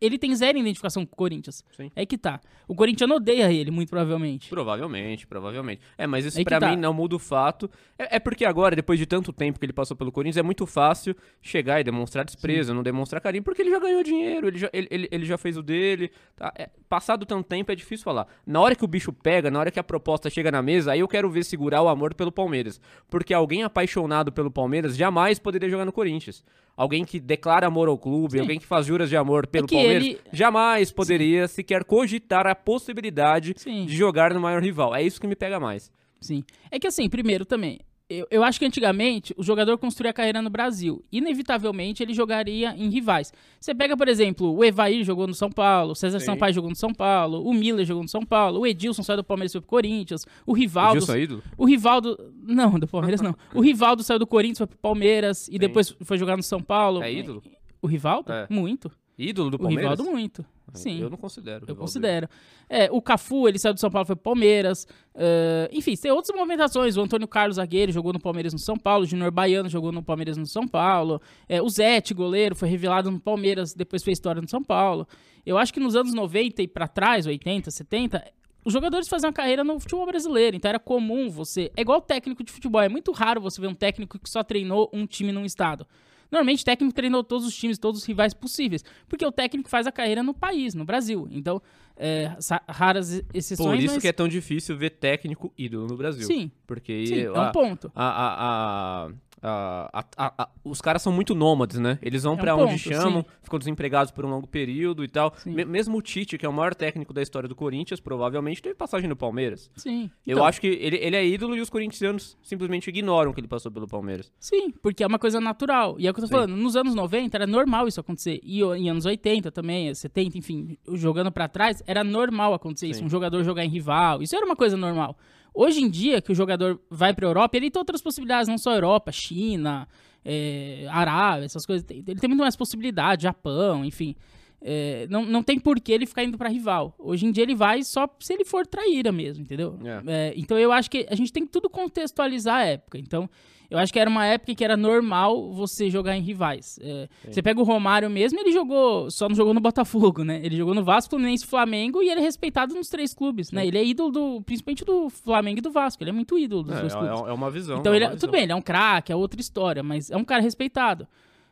Ele 0.00 0.18
tem 0.18 0.34
zero 0.34 0.56
identificação 0.56 1.04
com 1.04 1.12
o 1.12 1.16
Corinthians. 1.16 1.64
Sim. 1.76 1.90
É 1.94 2.06
que 2.06 2.16
tá. 2.16 2.40
O 2.66 2.74
Corinthians 2.74 3.10
odeia 3.10 3.52
ele, 3.52 3.70
muito 3.70 3.90
provavelmente. 3.90 4.48
Provavelmente, 4.48 5.26
provavelmente. 5.26 5.82
É, 5.98 6.06
mas 6.06 6.24
isso 6.24 6.38
que 6.38 6.44
pra 6.44 6.58
tá. 6.58 6.70
mim 6.70 6.76
não 6.76 6.94
muda 6.94 7.16
o 7.16 7.18
fato. 7.18 7.70
É, 7.98 8.16
é 8.16 8.18
porque 8.18 8.44
agora, 8.44 8.74
depois 8.74 8.98
de 8.98 9.06
tanto 9.06 9.32
tempo 9.32 9.58
que 9.58 9.66
ele 9.66 9.72
passou 9.72 9.96
pelo 9.96 10.10
Corinthians, 10.10 10.38
é 10.38 10.42
muito 10.42 10.66
fácil 10.66 11.14
chegar 11.42 11.80
e 11.80 11.84
demonstrar 11.84 12.24
desprezo, 12.24 12.72
não 12.72 12.82
demonstrar 12.82 13.20
carinho, 13.20 13.42
porque 13.42 13.60
ele 13.60 13.70
já 13.70 13.78
ganhou 13.78 14.02
dinheiro, 14.02 14.48
ele 14.48 14.58
já, 14.58 14.70
ele, 14.72 14.88
ele, 14.90 15.08
ele 15.10 15.24
já 15.26 15.36
fez 15.36 15.56
o 15.56 15.62
dele. 15.62 16.10
tá? 16.34 16.52
É, 16.56 16.70
passado 16.88 17.26
tanto 17.26 17.46
tempo 17.46 17.70
é 17.70 17.74
difícil 17.74 18.04
falar. 18.04 18.26
Na 18.46 18.60
hora 18.60 18.74
que 18.74 18.84
o 18.84 18.88
bicho 18.88 19.12
pega, 19.12 19.50
na 19.50 19.58
hora 19.58 19.70
que 19.70 19.78
a 19.78 19.84
proposta 19.84 20.30
chega 20.30 20.50
na 20.50 20.62
mesa, 20.62 20.92
aí 20.92 21.00
eu 21.00 21.08
quero 21.08 21.30
ver 21.30 21.44
segurar 21.44 21.82
o 21.82 21.88
amor 21.88 22.14
pelo 22.14 22.32
Palmeiras. 22.32 22.80
Porque 23.10 23.34
alguém 23.34 23.64
apaixonado 23.64 24.32
pelo 24.32 24.50
Palmeiras 24.50 24.96
jamais 24.96 25.38
poderia 25.38 25.68
jogar 25.68 25.84
no 25.84 25.92
Corinthians. 25.92 26.42
Alguém 26.80 27.04
que 27.04 27.20
declara 27.20 27.66
amor 27.66 27.88
ao 27.88 27.98
clube, 27.98 28.32
Sim. 28.32 28.40
alguém 28.40 28.58
que 28.58 28.64
faz 28.64 28.86
juras 28.86 29.10
de 29.10 29.16
amor 29.16 29.46
pelo 29.46 29.66
que 29.66 29.74
Palmeiras, 29.74 30.02
ele- 30.02 30.18
jamais 30.32 30.90
poderia 30.90 31.46
sequer 31.46 31.84
cogitar 31.84 32.46
a 32.46 32.54
possibilidade 32.54 33.52
Sim. 33.54 33.84
de 33.84 33.94
jogar 33.94 34.32
no 34.32 34.40
maior 34.40 34.62
rival. 34.62 34.94
É 34.94 35.02
isso 35.02 35.20
que 35.20 35.26
me 35.26 35.36
pega 35.36 35.60
mais. 35.60 35.92
Sim. 36.18 36.42
É 36.70 36.78
que 36.78 36.86
assim, 36.86 37.06
primeiro 37.10 37.44
também, 37.44 37.80
eu, 38.10 38.26
eu 38.28 38.42
acho 38.42 38.58
que 38.58 38.66
antigamente 38.66 39.32
o 39.36 39.42
jogador 39.42 39.78
construía 39.78 40.12
carreira 40.12 40.42
no 40.42 40.50
Brasil. 40.50 41.04
Inevitavelmente 41.12 42.02
ele 42.02 42.12
jogaria 42.12 42.74
em 42.76 42.90
rivais. 42.90 43.32
Você 43.60 43.72
pega, 43.72 43.96
por 43.96 44.08
exemplo, 44.08 44.52
o 44.52 44.64
Evair 44.64 45.04
jogou 45.04 45.28
no 45.28 45.34
São 45.34 45.48
Paulo, 45.48 45.92
o 45.92 45.94
César 45.94 46.18
Sim. 46.18 46.26
Sampaio 46.26 46.52
jogou 46.52 46.68
no 46.68 46.76
São 46.76 46.92
Paulo, 46.92 47.40
o 47.46 47.54
Miller 47.54 47.86
jogou 47.86 48.02
no 48.02 48.08
São 48.08 48.26
Paulo, 48.26 48.58
o 48.58 48.66
Edilson 48.66 49.04
saiu 49.04 49.18
do 49.18 49.24
Palmeiras 49.24 49.52
e 49.52 49.54
foi 49.54 49.60
pro 49.60 49.70
Corinthians, 49.70 50.26
o 50.44 50.52
Rivaldo. 50.52 50.96
Edilson 50.96 51.14
é 51.14 51.20
ídolo? 51.20 51.42
O 51.56 51.64
Rivaldo. 51.64 52.32
Não, 52.42 52.78
do 52.80 52.88
Palmeiras 52.88 53.20
não. 53.20 53.36
O 53.54 53.60
Rivaldo 53.60 54.02
saiu 54.02 54.18
do 54.18 54.26
Corinthians, 54.26 54.58
foi 54.58 54.66
pro 54.66 54.78
Palmeiras 54.78 55.46
e 55.48 55.56
depois 55.56 55.94
foi 56.02 56.18
jogar 56.18 56.36
no 56.36 56.42
São 56.42 56.60
Paulo. 56.60 57.02
É 57.04 57.12
ídolo? 57.12 57.42
O 57.80 57.86
Rivaldo? 57.86 58.32
É. 58.32 58.46
Muito. 58.50 58.90
Ídolo 59.28 59.50
do 59.50 59.56
O 59.56 59.58
Palmeiras? 59.58 59.98
Rivaldo, 59.98 60.10
muito. 60.10 60.44
Sim. 60.74 61.00
Eu 61.00 61.10
não 61.10 61.16
considero. 61.16 61.66
o 61.66 61.70
Eu 61.70 61.76
considero. 61.76 62.28
É, 62.68 62.88
o 62.90 63.02
Cafu, 63.02 63.48
ele 63.48 63.58
saiu 63.58 63.74
do 63.74 63.80
São 63.80 63.90
Paulo, 63.90 64.06
foi 64.06 64.16
pro 64.16 64.22
Palmeiras. 64.22 64.86
Ah, 65.14 65.68
enfim, 65.72 65.94
tem 65.96 66.10
outras 66.10 66.34
movimentações. 66.36 66.96
O 66.96 67.00
Antônio 67.00 67.26
Carlos 67.26 67.56
Zagueiro 67.56 67.92
jogou 67.92 68.12
no 68.12 68.20
Palmeiras 68.20 68.52
no 68.52 68.58
São 68.58 68.76
Paulo. 68.76 69.04
O 69.04 69.06
Junior 69.06 69.30
Baiano 69.30 69.68
jogou 69.68 69.92
no 69.92 70.02
Palmeiras 70.02 70.36
no 70.36 70.46
São 70.46 70.66
Paulo. 70.66 71.20
É, 71.48 71.60
o 71.60 71.68
Zete, 71.68 72.14
goleiro, 72.14 72.54
foi 72.54 72.68
revelado 72.68 73.10
no 73.10 73.20
Palmeiras, 73.20 73.74
depois 73.74 74.02
fez 74.02 74.18
história 74.18 74.40
no 74.40 74.48
São 74.48 74.62
Paulo. 74.62 75.06
Eu 75.44 75.58
acho 75.58 75.72
que 75.72 75.80
nos 75.80 75.96
anos 75.96 76.14
90 76.14 76.62
e 76.62 76.68
pra 76.68 76.86
trás, 76.86 77.26
80, 77.26 77.70
70, 77.70 78.22
os 78.64 78.72
jogadores 78.72 79.08
faziam 79.08 79.32
carreira 79.32 79.64
no 79.64 79.78
futebol 79.80 80.06
brasileiro. 80.06 80.56
Então 80.56 80.68
era 80.68 80.78
comum 80.78 81.28
você. 81.28 81.72
É 81.76 81.80
igual 81.80 82.00
técnico 82.00 82.44
de 82.44 82.52
futebol. 82.52 82.80
É 82.80 82.88
muito 82.88 83.10
raro 83.12 83.40
você 83.40 83.60
ver 83.60 83.68
um 83.68 83.74
técnico 83.74 84.18
que 84.18 84.28
só 84.28 84.42
treinou 84.42 84.90
um 84.92 85.06
time 85.06 85.32
num 85.32 85.44
estado. 85.44 85.86
Normalmente, 86.30 86.62
o 86.62 86.64
técnico 86.64 86.94
treinou 86.94 87.24
todos 87.24 87.46
os 87.46 87.54
times, 87.54 87.78
todos 87.78 88.00
os 88.00 88.06
rivais 88.06 88.32
possíveis. 88.32 88.84
Porque 89.08 89.24
o 89.26 89.32
técnico 89.32 89.68
faz 89.68 89.86
a 89.86 89.92
carreira 89.92 90.22
no 90.22 90.32
país, 90.32 90.74
no 90.74 90.84
Brasil. 90.84 91.26
Então, 91.30 91.60
é, 91.96 92.34
raras 92.68 93.22
exceções. 93.34 93.68
Por 93.68 93.76
isso 93.84 93.94
mas... 93.94 94.02
que 94.02 94.08
é 94.08 94.12
tão 94.12 94.28
difícil 94.28 94.76
ver 94.76 94.90
técnico 94.90 95.52
ídolo 95.58 95.86
no 95.86 95.96
Brasil. 95.96 96.26
Sim, 96.26 96.50
Porque 96.66 97.06
sim, 97.06 97.20
é 97.20 97.26
a- 97.26 97.48
um 97.48 97.52
ponto. 97.52 97.92
a- 97.94 98.08
a- 98.08 99.06
a- 99.06 99.10
a- 99.42 99.90
a- 99.92 100.26
a- 100.26 100.42
a- 100.44 100.48
os 100.64 100.80
caras 100.80 101.02
são 101.02 101.12
muito 101.12 101.34
nômades, 101.34 101.78
né? 101.78 101.98
Eles 102.02 102.22
vão 102.24 102.32
É 102.32 102.36
um 102.36 102.38
pra 102.38 102.56
onde 102.56 102.78
chamam, 102.78 103.22
sim. 103.22 103.28
ficam 103.42 103.58
desempregados 103.58 104.10
por 104.12 104.24
um 104.24 104.28
longo 104.30 104.46
período 104.46 105.02
e 105.04 105.08
tal. 105.08 105.34
Me- 105.46 105.64
mesmo 105.64 105.96
o 105.98 106.02
Tite, 106.02 106.36
que 106.36 106.44
é 106.44 106.48
o 106.48 106.52
maior 106.52 106.74
técnico 106.74 107.12
da 107.12 107.22
história 107.22 107.48
do 107.48 107.54
Corinthians, 107.54 108.00
provavelmente 108.00 108.60
teve 108.62 108.74
passagem 108.74 109.08
no 109.08 109.16
Palmeiras. 109.16 109.70
Sim. 109.76 110.10
Eu 110.26 110.34
Então, 110.34 110.44
acho 110.44 110.60
que 110.60 110.66
ele, 110.66 110.96
ele 110.96 111.16
é 111.16 111.26
ídolo 111.26 111.56
e 111.56 111.60
os 111.60 111.70
corintianos 111.70 112.36
simplesmente 112.42 112.88
ignoram 112.88 113.32
que 113.32 113.40
ele 113.40 113.48
passou 113.48 113.70
pelo 113.72 113.86
Palmeiras. 113.88 114.30
Sim, 114.38 114.70
porque 114.82 115.02
é 115.02 115.06
uma 115.06 115.18
coisa 115.18 115.40
natural. 115.40 115.96
E 115.98 116.06
é 116.06 116.10
o 116.10 116.14
que 116.14 116.20
eu 116.20 116.24
tô 116.24 116.28
Sim. 116.28 116.34
falando. 116.34 116.56
Nos 116.56 116.76
anos 116.76 116.94
90 116.94 117.36
era 117.36 117.46
normal 117.46 117.88
isso 117.88 118.00
acontecer. 118.00 118.40
E 118.42 118.62
em 118.62 118.90
anos 118.90 119.06
80 119.06 119.50
também, 119.50 119.94
70, 119.94 120.36
enfim, 120.38 120.76
jogando 120.94 121.32
pra 121.32 121.48
trás, 121.48 121.82
era 121.86 122.04
normal 122.04 122.54
acontecer 122.54 122.86
isso. 122.88 123.00
Sim. 123.00 123.06
Um 123.06 123.10
jogador 123.10 123.42
jogar 123.44 123.64
em 123.64 123.68
rival. 123.68 124.22
Isso 124.22 124.36
era 124.36 124.44
uma 124.44 124.56
coisa 124.56 124.76
normal. 124.76 125.16
Hoje 125.62 125.82
em 125.82 125.90
dia, 125.90 126.22
que 126.22 126.32
o 126.32 126.34
jogador 126.34 126.80
vai 126.88 127.12
pra 127.12 127.26
Europa, 127.26 127.54
ele 127.54 127.70
tem 127.70 127.78
outras 127.78 128.00
possibilidades, 128.00 128.48
não 128.48 128.56
só 128.56 128.72
Europa, 128.72 129.12
China, 129.12 129.86
é, 130.24 130.86
Arábia, 130.88 131.44
essas 131.44 131.66
coisas. 131.66 131.86
Ele 131.90 132.18
tem 132.18 132.28
muito 132.28 132.40
mais 132.40 132.56
possibilidade, 132.56 133.24
Japão, 133.24 133.84
enfim. 133.84 134.16
É, 134.62 135.06
não, 135.08 135.24
não 135.24 135.42
tem 135.42 135.58
por 135.58 135.80
que 135.80 135.90
ele 135.90 136.04
ficar 136.06 136.22
indo 136.24 136.36
pra 136.36 136.48
rival. 136.48 136.94
Hoje 136.98 137.24
em 137.26 137.32
dia 137.32 137.42
ele 137.44 137.54
vai 137.54 137.82
só 137.82 138.06
se 138.18 138.32
ele 138.34 138.44
for 138.44 138.66
traíra 138.66 139.10
mesmo, 139.10 139.42
entendeu? 139.42 139.78
É, 140.06 140.34
então 140.36 140.58
eu 140.58 140.70
acho 140.70 140.90
que 140.90 141.06
a 141.08 141.14
gente 141.14 141.32
tem 141.32 141.44
que 141.46 141.50
tudo 141.52 141.70
contextualizar 141.70 142.56
a 142.56 142.64
época. 142.64 142.98
Então, 142.98 143.28
eu 143.70 143.78
acho 143.78 143.90
que 143.92 143.98
era 144.00 144.10
uma 144.10 144.26
época 144.26 144.52
que 144.54 144.64
era 144.64 144.76
normal 144.76 145.52
você 145.52 145.88
jogar 145.88 146.14
em 146.16 146.20
rivais. 146.20 146.78
É, 146.82 147.08
você 147.30 147.40
pega 147.40 147.58
o 147.60 147.62
Romário 147.64 148.10
mesmo, 148.10 148.38
ele 148.38 148.50
jogou, 148.52 149.10
só 149.10 149.28
não 149.28 149.34
jogou 149.36 149.54
no 149.54 149.60
Botafogo, 149.60 150.24
né? 150.24 150.40
Ele 150.44 150.56
jogou 150.56 150.74
no 150.74 150.82
Vasco, 150.84 151.10
Fluminense 151.10 151.46
Flamengo 151.46 152.02
e 152.02 152.10
ele 152.10 152.20
é 152.20 152.22
respeitado 152.22 152.74
nos 152.74 152.88
três 152.88 153.14
clubes, 153.14 153.52
né? 153.52 153.64
Ele 153.66 153.78
é 153.78 153.84
ídolo 153.84 154.10
do, 154.10 154.42
principalmente 154.42 154.84
do 154.84 155.08
Flamengo 155.08 155.60
e 155.60 155.62
do 155.62 155.70
Vasco. 155.70 156.02
Ele 156.02 156.10
é 156.10 156.12
muito 156.12 156.36
ídolo 156.38 156.64
dos 156.64 156.76
É, 156.76 156.80
dois 156.80 156.92
é, 156.94 156.98
clubes. 156.98 157.20
é 157.28 157.32
uma 157.32 157.50
visão. 157.50 157.78
Então, 157.78 157.92
é 157.92 157.96
ele, 157.96 158.04
é- 158.04 158.08
visão. 158.08 158.20
tudo 158.20 158.32
bem, 158.32 158.42
ele 158.42 158.52
é 158.52 158.56
um 158.56 158.60
craque, 158.62 159.10
é 159.12 159.16
outra 159.16 159.40
história, 159.40 159.82
mas 159.82 160.10
é 160.10 160.16
um 160.18 160.24
cara 160.24 160.42
respeitado. 160.42 161.06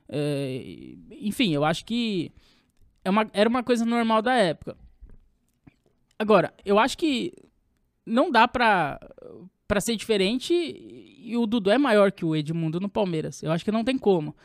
É, 0.09 0.62
enfim, 1.21 1.53
eu 1.55 1.65
acho 1.65 1.85
que 1.85 2.33
é 3.09 3.11
uma, 3.11 3.31
era 3.33 3.49
uma 3.49 3.62
coisa 3.62 3.87
normal 3.87 4.21
da 4.21 4.35
época. 4.35 4.77
Agora, 6.19 6.53
eu 6.62 6.79
acho 6.79 6.99
que 6.99 7.33
não 8.05 8.31
dá 8.31 8.47
pra, 8.47 9.00
pra 9.67 9.81
ser 9.81 9.97
diferente 9.97 10.53
e 10.53 11.35
o 11.37 11.47
Dudu 11.47 11.71
é 11.71 11.79
maior 11.79 12.12
que 12.12 12.25
o 12.25 12.37
Edmundo 12.37 12.79
no 12.79 12.88
Palmeiras. 12.88 13.43
Eu 13.43 13.50
acho 13.50 13.65
que 13.65 13.73
não 13.73 13.83
tem 13.83 13.97
como. 13.97 14.37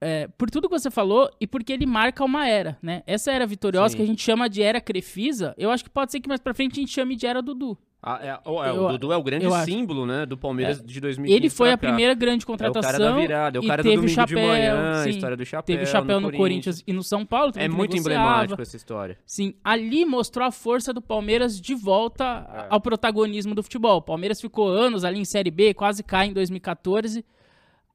É, 0.00 0.28
por 0.38 0.48
tudo 0.50 0.66
que 0.68 0.78
você 0.78 0.90
falou 0.90 1.28
e 1.40 1.46
porque 1.46 1.72
ele 1.72 1.84
marca 1.84 2.24
uma 2.24 2.48
era, 2.48 2.78
né? 2.82 3.02
Essa 3.06 3.32
era 3.32 3.46
vitoriosa 3.46 3.90
Sim. 3.90 3.96
que 3.98 4.02
a 4.02 4.06
gente 4.06 4.22
chama 4.22 4.48
de 4.48 4.62
era 4.62 4.80
Crefisa, 4.80 5.54
eu 5.58 5.70
acho 5.70 5.84
que 5.84 5.90
pode 5.90 6.10
ser 6.10 6.20
que 6.20 6.28
mais 6.28 6.40
pra 6.40 6.54
frente 6.54 6.72
a 6.72 6.80
gente 6.80 6.90
chame 6.90 7.14
de 7.16 7.26
era 7.26 7.42
Dudu. 7.42 7.76
Ah, 8.02 8.18
é, 8.22 8.48
o- 8.48 8.64
é, 8.64 8.70
Eu- 8.70 8.84
o 8.86 8.88
Dudu 8.92 9.12
é 9.12 9.16
o 9.18 9.22
grande 9.22 9.44
eu 9.44 9.52
acho. 9.52 9.66
símbolo, 9.70 10.06
né, 10.06 10.24
do 10.24 10.38
Palmeiras 10.38 10.82
de 10.82 10.98
2015 11.02 11.36
Ele 11.36 11.50
foi 11.50 11.70
a 11.70 11.76
primeira 11.76 12.14
grande 12.14 12.44
É 12.44 12.44
o 12.44 12.46
contratação. 12.46 12.92
cara 12.92 12.98
da 12.98 13.12
virada, 13.14 13.58
é 13.58 13.60
o 13.60 13.66
cara 13.66 13.82
do 13.82 13.90
domingo 13.90 14.08
chapéu, 14.08 14.38
de 14.38 14.46
manhã, 14.46 14.90
a 14.92 15.02
sim. 15.04 15.10
história 15.10 15.36
do 15.36 15.44
chapéu 15.44 15.76
Teve 15.76 15.82
o 15.84 15.86
chapéu 15.86 16.18
no, 16.18 16.32
Corinthians 16.32 16.82
e 16.86 16.94
no 16.94 17.02
São 17.02 17.26
Paulo. 17.26 17.52
É 17.56 17.68
muito 17.68 17.92
negociava. 17.92 18.22
emblemático 18.22 18.62
essa 18.62 18.74
história. 18.78 19.18
Sim, 19.26 19.52
ali 19.62 20.06
mostrou 20.06 20.46
a 20.46 20.50
força 20.50 20.94
do 20.94 21.02
Palmeiras 21.02 21.60
de 21.60 21.74
volta 21.74 22.24
É. 22.50 22.66
ao 22.70 22.80
protagonismo 22.80 23.54
do 23.54 23.62
futebol. 23.62 23.98
O 23.98 24.02
Palmeiras 24.02 24.40
ficou 24.40 24.66
anos 24.68 25.04
ali 25.04 25.18
em 25.18 25.24
Série 25.26 25.50
B, 25.50 25.74
quase 25.74 26.02
cai 26.02 26.28
em 26.28 26.32
2014. 26.32 27.22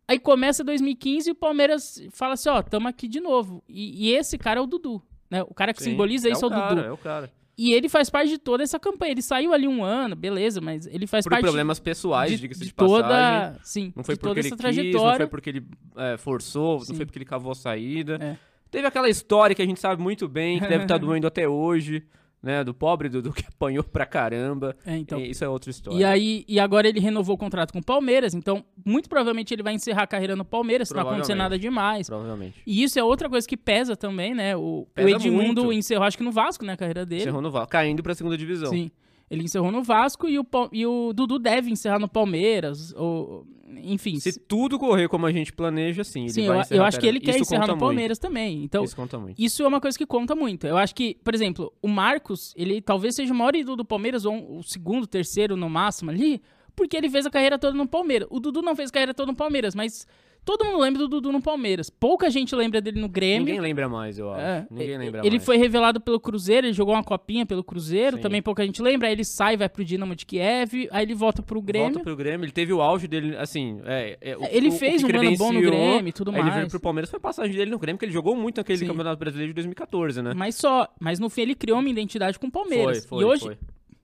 Aí 0.07 0.19
começa 0.19 0.63
2015 0.63 1.29
e 1.29 1.31
o 1.31 1.35
Palmeiras 1.35 2.01
fala 2.12 2.33
assim, 2.33 2.50
ó, 2.50 2.62
tamo 2.62 2.88
aqui 2.88 3.07
de 3.07 3.19
novo. 3.19 3.63
E, 3.67 4.07
e 4.07 4.15
esse 4.15 4.38
cara 4.38 4.59
é 4.59 4.63
o 4.63 4.67
Dudu, 4.67 5.01
né? 5.29 5.41
O 5.43 5.53
cara 5.53 5.74
que 5.74 5.81
Sim, 5.81 5.91
simboliza 5.91 6.29
é 6.29 6.31
isso 6.31 6.45
é 6.45 6.47
o 6.47 6.51
cara, 6.51 6.75
Dudu. 6.75 6.88
É 6.88 6.91
o 6.91 6.97
cara. 6.97 7.31
E 7.57 7.74
ele 7.74 7.88
faz 7.88 8.09
parte 8.09 8.29
de 8.29 8.38
toda 8.38 8.63
essa 8.63 8.77
campanha. 8.77 9.13
Ele 9.13 9.21
saiu 9.21 9.53
ali 9.53 9.67
um 9.67 9.83
ano, 9.83 10.15
beleza, 10.15 10.59
mas 10.59 10.85
ele 10.88 11.07
faz 11.07 11.24
Por 11.24 11.29
parte 11.31 11.41
problemas 11.41 11.79
pessoais, 11.79 12.31
de, 12.31 12.38
diga-se 12.38 12.59
de 12.59 12.67
de, 12.67 12.74
passagem. 12.74 13.01
toda, 13.01 13.59
sim, 13.63 13.93
Não 13.95 14.03
foi 14.03 14.15
porque 14.17 14.39
ele 14.39 14.47
essa 14.47 14.57
quis, 14.57 14.93
não 14.93 15.15
foi 15.15 15.27
porque 15.27 15.50
ele 15.50 15.65
é, 15.95 16.17
forçou, 16.17 16.81
Sim. 16.81 16.91
não 16.91 16.97
foi 16.97 17.05
porque 17.05 17.17
ele 17.17 17.25
cavou 17.25 17.53
a 17.53 17.55
saída. 17.55 18.19
É. 18.21 18.38
Teve 18.69 18.88
aquela 18.88 19.09
história 19.09 19.55
que 19.55 19.62
a 19.62 19.65
gente 19.65 19.79
sabe 19.79 20.01
muito 20.01 20.27
bem, 20.27 20.59
que 20.59 20.67
deve 20.67 20.83
estar 20.83 20.97
doendo 21.00 21.25
até 21.25 21.47
hoje, 21.47 22.03
né? 22.45 22.63
Do 22.63 22.73
pobre 22.73 23.09
Dudu 23.09 23.33
que 23.33 23.43
apanhou 23.49 23.83
pra 23.83 24.05
caramba. 24.05 24.77
É, 24.85 24.95
então. 24.95 25.19
E 25.19 25.31
Isso 25.31 25.43
é 25.43 25.49
outra 25.49 25.71
história. 25.71 25.97
E 25.97 26.03
aí, 26.03 26.45
e 26.47 26.59
agora 26.59 26.87
ele 26.87 26.99
renovou 26.99 27.35
o 27.35 27.37
contrato 27.37 27.73
com 27.73 27.79
o 27.79 27.83
Palmeiras, 27.83 28.35
então 28.35 28.63
muito 28.85 29.09
provavelmente 29.09 29.53
ele 29.53 29.63
vai 29.63 29.73
encerrar 29.73 30.03
a 30.03 30.07
carreira 30.07 30.35
no 30.35 30.45
Palmeiras, 30.45 30.89
se 30.89 30.93
não 30.93 31.01
acontecer 31.01 31.33
nada 31.33 31.57
demais. 31.57 32.07
Provavelmente. 32.07 32.61
E 32.65 32.83
isso 32.83 32.99
é 32.99 33.03
outra 33.03 33.27
coisa 33.27 33.47
que 33.47 33.57
pesa 33.57 33.95
também, 33.95 34.35
né? 34.35 34.55
O, 34.55 34.87
o 34.95 35.01
Edmundo 35.01 35.63
muito. 35.65 35.73
encerrou, 35.73 36.05
acho 36.05 36.17
que 36.17 36.23
no 36.23 36.31
Vasco, 36.31 36.63
né, 36.63 36.73
a 36.73 36.77
carreira 36.77 37.05
dele. 37.05 37.23
Encerrou 37.23 37.41
no 37.41 37.49
Val, 37.49 37.65
caindo 37.65 38.03
pra 38.03 38.13
segunda 38.13 38.37
divisão. 38.37 38.69
Sim. 38.69 38.91
Ele 39.29 39.44
encerrou 39.44 39.72
no 39.72 39.82
Vasco 39.82 40.27
e 40.27 40.38
o, 40.38 40.46
e 40.72 40.86
o 40.86 41.12
Dudu 41.12 41.39
deve 41.39 41.72
encerrar 41.72 41.98
no 42.00 42.08
Palmeiras, 42.08 42.94
ou 42.96 43.46
enfim. 43.84 44.20
Se 44.20 44.39
tudo 44.39 44.77
correr 44.77 45.10
como 45.10 45.25
a 45.25 45.32
gente 45.32 45.51
planeja, 45.51 46.03
sim. 46.03 46.27
Sim, 46.29 46.46
eu, 46.46 46.53
eu 46.70 46.84
acho 46.84 47.00
que 47.00 47.08
ele 47.08 47.20
quer 47.20 47.32
Isso 47.32 47.41
encerrar 47.41 47.67
no 47.67 47.77
Palmeiras 47.77 48.20
também. 48.20 48.63
Então. 48.63 48.84
Isso 48.84 48.96
conta 48.96 49.17
muito. 49.17 49.41
Isso 49.41 49.63
é 49.63 49.67
uma 49.67 49.82
coisa 49.82 49.98
que 49.98 50.05
conta 50.05 50.36
muito. 50.36 50.67
Eu 50.67 50.77
acho 50.77 50.94
que, 50.94 51.17
por 51.24 51.34
exemplo, 51.34 51.74
o 51.82 51.88
Marcos, 51.88 52.53
ele 52.55 52.79
talvez 52.82 53.15
seja 53.15 53.34
o 53.34 53.36
maior 53.36 53.55
ídolo 53.55 53.77
do 53.77 53.86
Palmeiras, 53.86 54.25
ou 54.25 54.34
um- 54.34 54.60
o 54.60 54.63
segundo, 54.63 55.08
terceiro 55.08 55.58
no 55.58 55.70
máximo 55.70 56.12
ali, 56.12 56.39
porque 56.75 56.96
ele 56.96 57.10
fez 57.10 57.25
a 57.25 57.29
carreira 57.32 57.58
toda 57.58 57.75
no 57.75 57.88
Palmeiras. 57.88 58.27
O 58.32 58.39
Dudu 58.39 58.62
não 58.62 58.75
fez 58.75 58.89
a 58.89 58.94
carreira 58.94 59.13
toda 59.13 59.32
no 59.32 59.38
Palmeiras, 59.38 59.74
mas 59.74 60.05
todo 60.45 60.63
mundo 60.63 60.79
lembra 60.79 60.99
do 60.99 61.07
Dudu 61.07 61.31
no 61.31 61.41
Palmeiras. 61.41 61.89
Pouca 61.89 62.29
gente 62.29 62.55
lembra 62.55 62.79
dele 62.79 63.01
no 63.01 63.09
Grêmio. 63.09 63.45
Ninguém 63.45 63.59
lembra 63.59 63.89
mais, 63.89 64.17
eu 64.19 64.31
acho. 64.31 64.41
É, 64.41 64.67
Ninguém 64.69 64.97
lembra 64.97 65.21
ele 65.21 65.31
mais. 65.31 65.45
foi 65.45 65.57
revelado 65.57 65.99
pelo 65.99 66.19
Cruzeiro, 66.19 66.67
ele 66.67 66.73
jogou 66.73 66.93
uma 66.93 67.03
copinha 67.03 67.45
pelo 67.45 67.63
Cruzeiro, 67.63 68.17
Sim. 68.17 68.21
também 68.21 68.41
pouca 68.41 68.63
gente 68.65 68.81
lembra. 68.81 69.07
Aí 69.07 69.13
ele 69.13 69.25
sai, 69.25 69.57
vai 69.57 69.67
pro 69.67 69.83
Dinamo 69.83 70.15
de 70.15 70.25
Kiev, 70.25 70.87
aí 70.91 71.03
ele 71.03 71.15
volta 71.15 71.41
pro 71.41 71.61
Grêmio. 71.61 71.89
Volta 71.89 72.03
pro 72.03 72.15
Grêmio, 72.15 72.45
ele 72.45 72.51
teve 72.51 72.71
o 72.71 72.81
auge 72.81 73.07
dele, 73.07 73.35
assim, 73.37 73.81
é, 73.85 74.17
é, 74.21 74.37
o- 74.37 74.45
Ele 74.51 74.69
o- 74.69 74.71
fez 74.71 75.01
o 75.03 75.07
um 75.07 75.09
que 75.09 75.17
ano 75.17 75.37
bom 75.37 75.51
no 75.51 75.61
Grêmio 75.61 76.09
e 76.09 76.13
tudo 76.13 76.29
aí 76.31 76.35
ele 76.37 76.43
veio 76.43 76.55
mais. 76.61 76.69
pro 76.71 76.79
Palmeiras, 76.79 77.09
foi 77.09 77.17
a 77.17 77.21
passagem 77.21 77.55
dele 77.55 77.71
no 77.71 77.79
Grêmio, 77.79 77.97
porque 77.97 78.05
ele 78.05 78.13
jogou 78.13 78.35
muito 78.35 78.57
naquele 78.57 78.77
Sim. 78.77 78.87
Campeonato 78.87 79.17
Brasileiro 79.17 79.51
de 79.51 79.55
2014, 79.55 80.21
né? 80.21 80.33
Mas 80.35 80.55
só, 80.55 80.87
mas 80.99 81.19
no 81.19 81.29
fim 81.29 81.41
ele 81.41 81.55
criou 81.55 81.79
uma 81.79 81.89
identidade 81.89 82.37
com 82.37 82.47
o 82.47 82.51
Palmeiras. 82.51 83.05
Foi, 83.05 83.19
foi, 83.19 83.21
e 83.21 83.25
hoje, 83.25 83.43
foi. 83.43 83.57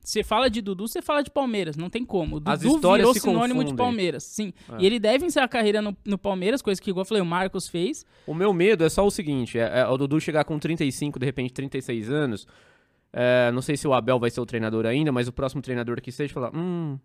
Você 0.03 0.23
fala 0.23 0.49
de 0.49 0.61
Dudu, 0.61 0.87
você 0.87 1.01
fala 1.01 1.21
de 1.21 1.29
Palmeiras, 1.29 1.77
não 1.77 1.89
tem 1.89 2.03
como. 2.03 2.37
O 2.37 2.41
As 2.45 2.61
Dudu 2.61 2.75
histórias 2.75 3.07
virou 3.07 3.21
sinônimo 3.21 3.59
de 3.59 3.71
confundem. 3.71 3.75
Palmeiras, 3.75 4.23
sim. 4.23 4.53
É. 4.69 4.81
E 4.81 4.85
ele 4.85 4.99
deve 4.99 5.25
encerrar 5.25 5.45
a 5.45 5.49
carreira 5.49 5.81
no, 5.81 5.95
no 6.05 6.17
Palmeiras, 6.17 6.61
coisa 6.61 6.81
que, 6.81 6.89
igual 6.89 7.01
eu 7.01 7.07
falei, 7.07 7.21
o 7.21 7.25
Marcos 7.25 7.67
fez. 7.67 8.05
O 8.25 8.33
meu 8.33 8.51
medo 8.53 8.83
é 8.83 8.89
só 8.89 9.05
o 9.05 9.11
seguinte, 9.11 9.59
é, 9.59 9.81
é 9.81 9.87
o 9.87 9.97
Dudu 9.97 10.19
chegar 10.19 10.43
com 10.43 10.57
35, 10.57 11.19
de 11.19 11.25
repente 11.25 11.53
36 11.53 12.09
anos, 12.09 12.47
é, 13.13 13.51
não 13.51 13.61
sei 13.61 13.75
se 13.75 13.87
o 13.87 13.93
Abel 13.93 14.19
vai 14.19 14.29
ser 14.29 14.39
o 14.39 14.45
treinador 14.45 14.85
ainda, 14.85 15.11
mas 15.11 15.27
o 15.27 15.33
próximo 15.33 15.61
treinador 15.61 16.01
que 16.01 16.11
seja 16.11 16.33
falar, 16.33 16.55
hum, 16.55 16.97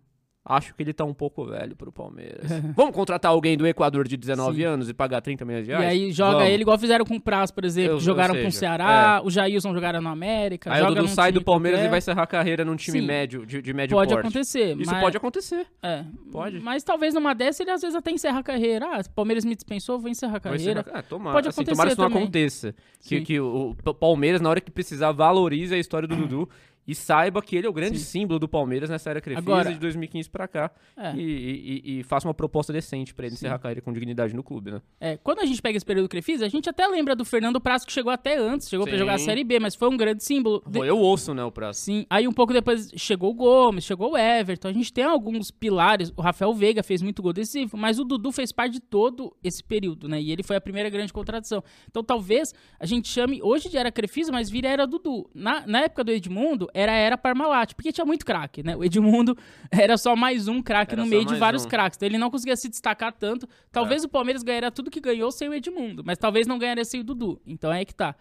acho 0.49 0.73
que 0.73 0.81
ele 0.81 0.93
tá 0.93 1.03
um 1.03 1.13
pouco 1.13 1.45
velho 1.45 1.75
pro 1.75 1.91
Palmeiras. 1.91 2.49
Vamos 2.75 2.95
contratar 2.95 3.31
alguém 3.31 3.57
do 3.57 3.67
Equador 3.67 4.07
de 4.07 4.15
19 4.15 4.55
Sim. 4.57 4.63
anos 4.63 4.89
e 4.89 4.93
pagar 4.93 5.19
30 5.21 5.43
milhões 5.43 5.65
de 5.65 5.71
E 5.71 5.75
reais? 5.75 5.89
aí 5.91 6.11
joga 6.11 6.37
Vamos. 6.37 6.49
ele 6.49 6.61
igual 6.63 6.77
fizeram 6.79 7.03
com 7.05 7.15
o 7.15 7.21
Praz, 7.21 7.51
por 7.51 7.65
exemplo, 7.65 7.93
Eu- 7.95 7.99
jogaram 7.99 8.35
com 8.35 8.47
o 8.47 8.51
Ceará, 8.51 9.21
o 9.23 9.29
Jailson 9.29 9.73
jogaram 9.73 10.01
no 10.01 10.09
América. 10.09 10.73
Aí 10.73 10.81
o 10.81 10.87
Dudu 10.87 11.07
sai 11.07 11.31
do 11.31 11.41
Palmeiras 11.43 11.79
qualquer. 11.79 11.87
e 11.87 11.91
vai 11.91 11.97
encerrar 11.99 12.23
a 12.23 12.27
carreira 12.27 12.63
num 12.63 12.75
time 12.75 12.99
Sim. 13.01 13.05
médio, 13.05 13.45
de, 13.45 13.61
de 13.61 13.73
médio 13.73 13.95
Pode 13.95 14.13
porte. 14.13 14.25
acontecer. 14.27 14.77
Isso 14.77 14.91
mas, 14.91 15.01
pode 15.03 15.17
acontecer. 15.17 15.67
É, 15.83 16.03
Pode. 16.31 16.59
Mas 16.59 16.83
talvez 16.83 17.13
numa 17.13 17.33
dessa 17.33 17.63
ele 17.63 17.71
às 17.71 17.81
vezes 17.81 17.95
até 17.95 18.11
encerra 18.11 18.39
a 18.39 18.43
carreira. 18.43 18.85
Ah, 18.91 19.01
o 19.05 19.09
Palmeiras 19.11 19.43
me 19.43 19.55
dispensou, 19.55 19.99
vou 19.99 20.09
encerrar 20.09 20.37
a 20.37 20.39
carreira. 20.39 20.81
encerrar- 20.81 20.99
Ah, 20.99 21.01
tomara, 21.03 21.33
Pode 21.35 21.47
assim, 21.49 21.55
acontecer 21.61 21.71
tomara 21.75 21.89
que 21.89 21.93
isso 21.93 22.01
não 22.01 22.07
também. 22.09 22.23
aconteça. 22.23 22.75
Que, 23.03 23.21
que 23.21 23.39
o 23.39 23.75
Palmeiras, 23.99 24.41
na 24.41 24.49
hora 24.49 24.61
que 24.61 24.71
precisar, 24.71 25.11
valorize 25.11 25.73
a 25.73 25.77
história 25.77 26.07
do 26.07 26.15
Dudu 26.27 26.49
e 26.87 26.95
saiba 26.95 27.41
que 27.41 27.55
ele 27.55 27.67
é 27.67 27.69
o 27.69 27.73
grande 27.73 27.99
Sim. 27.99 28.21
símbolo 28.21 28.39
do 28.39 28.47
Palmeiras 28.47 28.89
nessa 28.89 29.09
era 29.09 29.19
crefisa 29.21 29.45
Agora- 29.45 29.73
de 29.73 29.79
2015 29.79 30.29
pra 30.29 30.47
cá. 30.47 30.71
É. 30.95 31.13
E, 31.15 31.21
e- 31.21 31.99
e- 31.99 32.03
faça 32.03 32.27
uma 32.27 32.33
proposta 32.33 32.71
decente 32.71 33.13
pra 33.13 33.25
ele 33.25 33.35
encerrar 33.35 33.55
a 33.55 33.59
carreira 33.59 33.81
com 33.81 33.91
dignidade 33.91 34.33
no 34.35 34.43
clube, 34.43 34.71
né? 34.71 34.81
É, 34.99 35.17
quando 35.17 35.39
a 35.39 35.45
gente 35.45 35.61
pega 35.61 35.75
esse 35.75 35.85
período 35.85 36.07
Crefisa, 36.07 36.45
a 36.45 36.49
gente 36.49 36.69
até 36.69 36.87
lembra 36.87 37.15
do 37.15 37.25
Fernando 37.25 37.59
Praz 37.59 37.83
que 37.83 37.91
chegou 37.91 38.11
até 38.11 38.37
antes, 38.37 38.69
chegou 38.69 38.85
pra 38.85 38.93
Sim. 38.95 38.99
jogar 38.99 39.15
a 39.15 39.19
Série 39.19 39.43
B, 39.43 39.59
mas 39.59 39.75
foi 39.75 39.89
um 39.89 39.97
grande 39.97 40.23
símbolo. 40.23 40.63
De- 40.65 40.77
Foi 40.79 40.89
eu 40.89 40.97
ouço, 40.97 41.33
né, 41.33 41.43
o 41.43 41.51
prazo. 41.51 41.79
Sim, 41.79 42.05
aí 42.09 42.27
um 42.27 42.31
pouco 42.33 42.53
depois 42.53 42.89
chegou 42.95 43.31
o 43.31 43.33
Gomes, 43.33 43.83
chegou 43.83 44.13
o 44.13 44.17
Everton. 44.17 44.69
A 44.69 44.73
gente 44.73 44.93
tem 44.93 45.03
alguns 45.03 45.51
pilares. 45.51 46.11
O 46.15 46.21
Rafael 46.21 46.53
Veiga 46.53 46.83
fez 46.83 47.01
muito 47.01 47.21
gol 47.21 47.33
decisivo, 47.33 47.75
mas 47.77 47.99
o 47.99 48.03
Dudu 48.05 48.31
fez 48.31 48.51
parte 48.51 48.73
de 48.73 48.79
todo 48.79 49.35
esse 49.43 49.63
período, 49.63 50.07
né? 50.07 50.21
E 50.21 50.31
ele 50.31 50.43
foi 50.43 50.55
a 50.55 50.61
primeira 50.61 50.89
grande 50.89 51.11
contratação. 51.11 51.63
Então 51.89 52.03
talvez 52.03 52.53
a 52.79 52.85
gente 52.85 53.07
chame 53.09 53.41
hoje 53.43 53.69
de 53.69 53.77
era 53.77 53.91
Crefisa, 53.91 54.31
mas 54.31 54.49
vira 54.49 54.69
era 54.69 54.85
Dudu. 54.87 55.29
Na, 55.33 55.65
na 55.67 55.81
época 55.81 56.03
do 56.03 56.11
Edmundo, 56.11 56.67
era 56.77 56.91
a 56.91 56.95
era 56.95 57.17
Parmalat, 57.17 57.73
porque 57.73 57.91
tinha 57.91 58.05
muito 58.05 58.23
craque, 58.23 58.61
né? 58.61 58.75
O 58.75 58.83
Edmundo 58.83 59.35
era 59.71 59.97
só 59.97 60.15
mais 60.15 60.47
um 60.47 60.61
craque 60.61 60.95
no 60.95 61.07
meio 61.07 61.25
de 61.25 61.35
vários 61.35 61.65
um. 61.65 61.67
craques. 61.67 61.97
Então 61.97 62.07
ele 62.07 62.19
não 62.19 62.29
conseguia 62.29 62.55
se 62.55 62.69
destacar 62.69 63.11
tanto. 63.11 63.49
Talvez 63.71 64.03
o 64.03 64.09
Palmeiras 64.09 64.43
ganharia 64.43 64.69
tudo 64.69 64.91
que 64.91 65.01
ganhou 65.01 65.31
sem 65.31 65.49
o 65.49 65.53
Edmundo, 65.55 66.03
mas 66.05 66.19
talvez 66.19 66.45
não 66.45 66.59
ganharia 66.59 66.85
sem 66.85 67.01
o 67.01 67.03
Dudu. 67.03 67.41
Então 67.47 67.73
é 67.73 67.83
que 67.83 67.95
tá. 67.95 68.15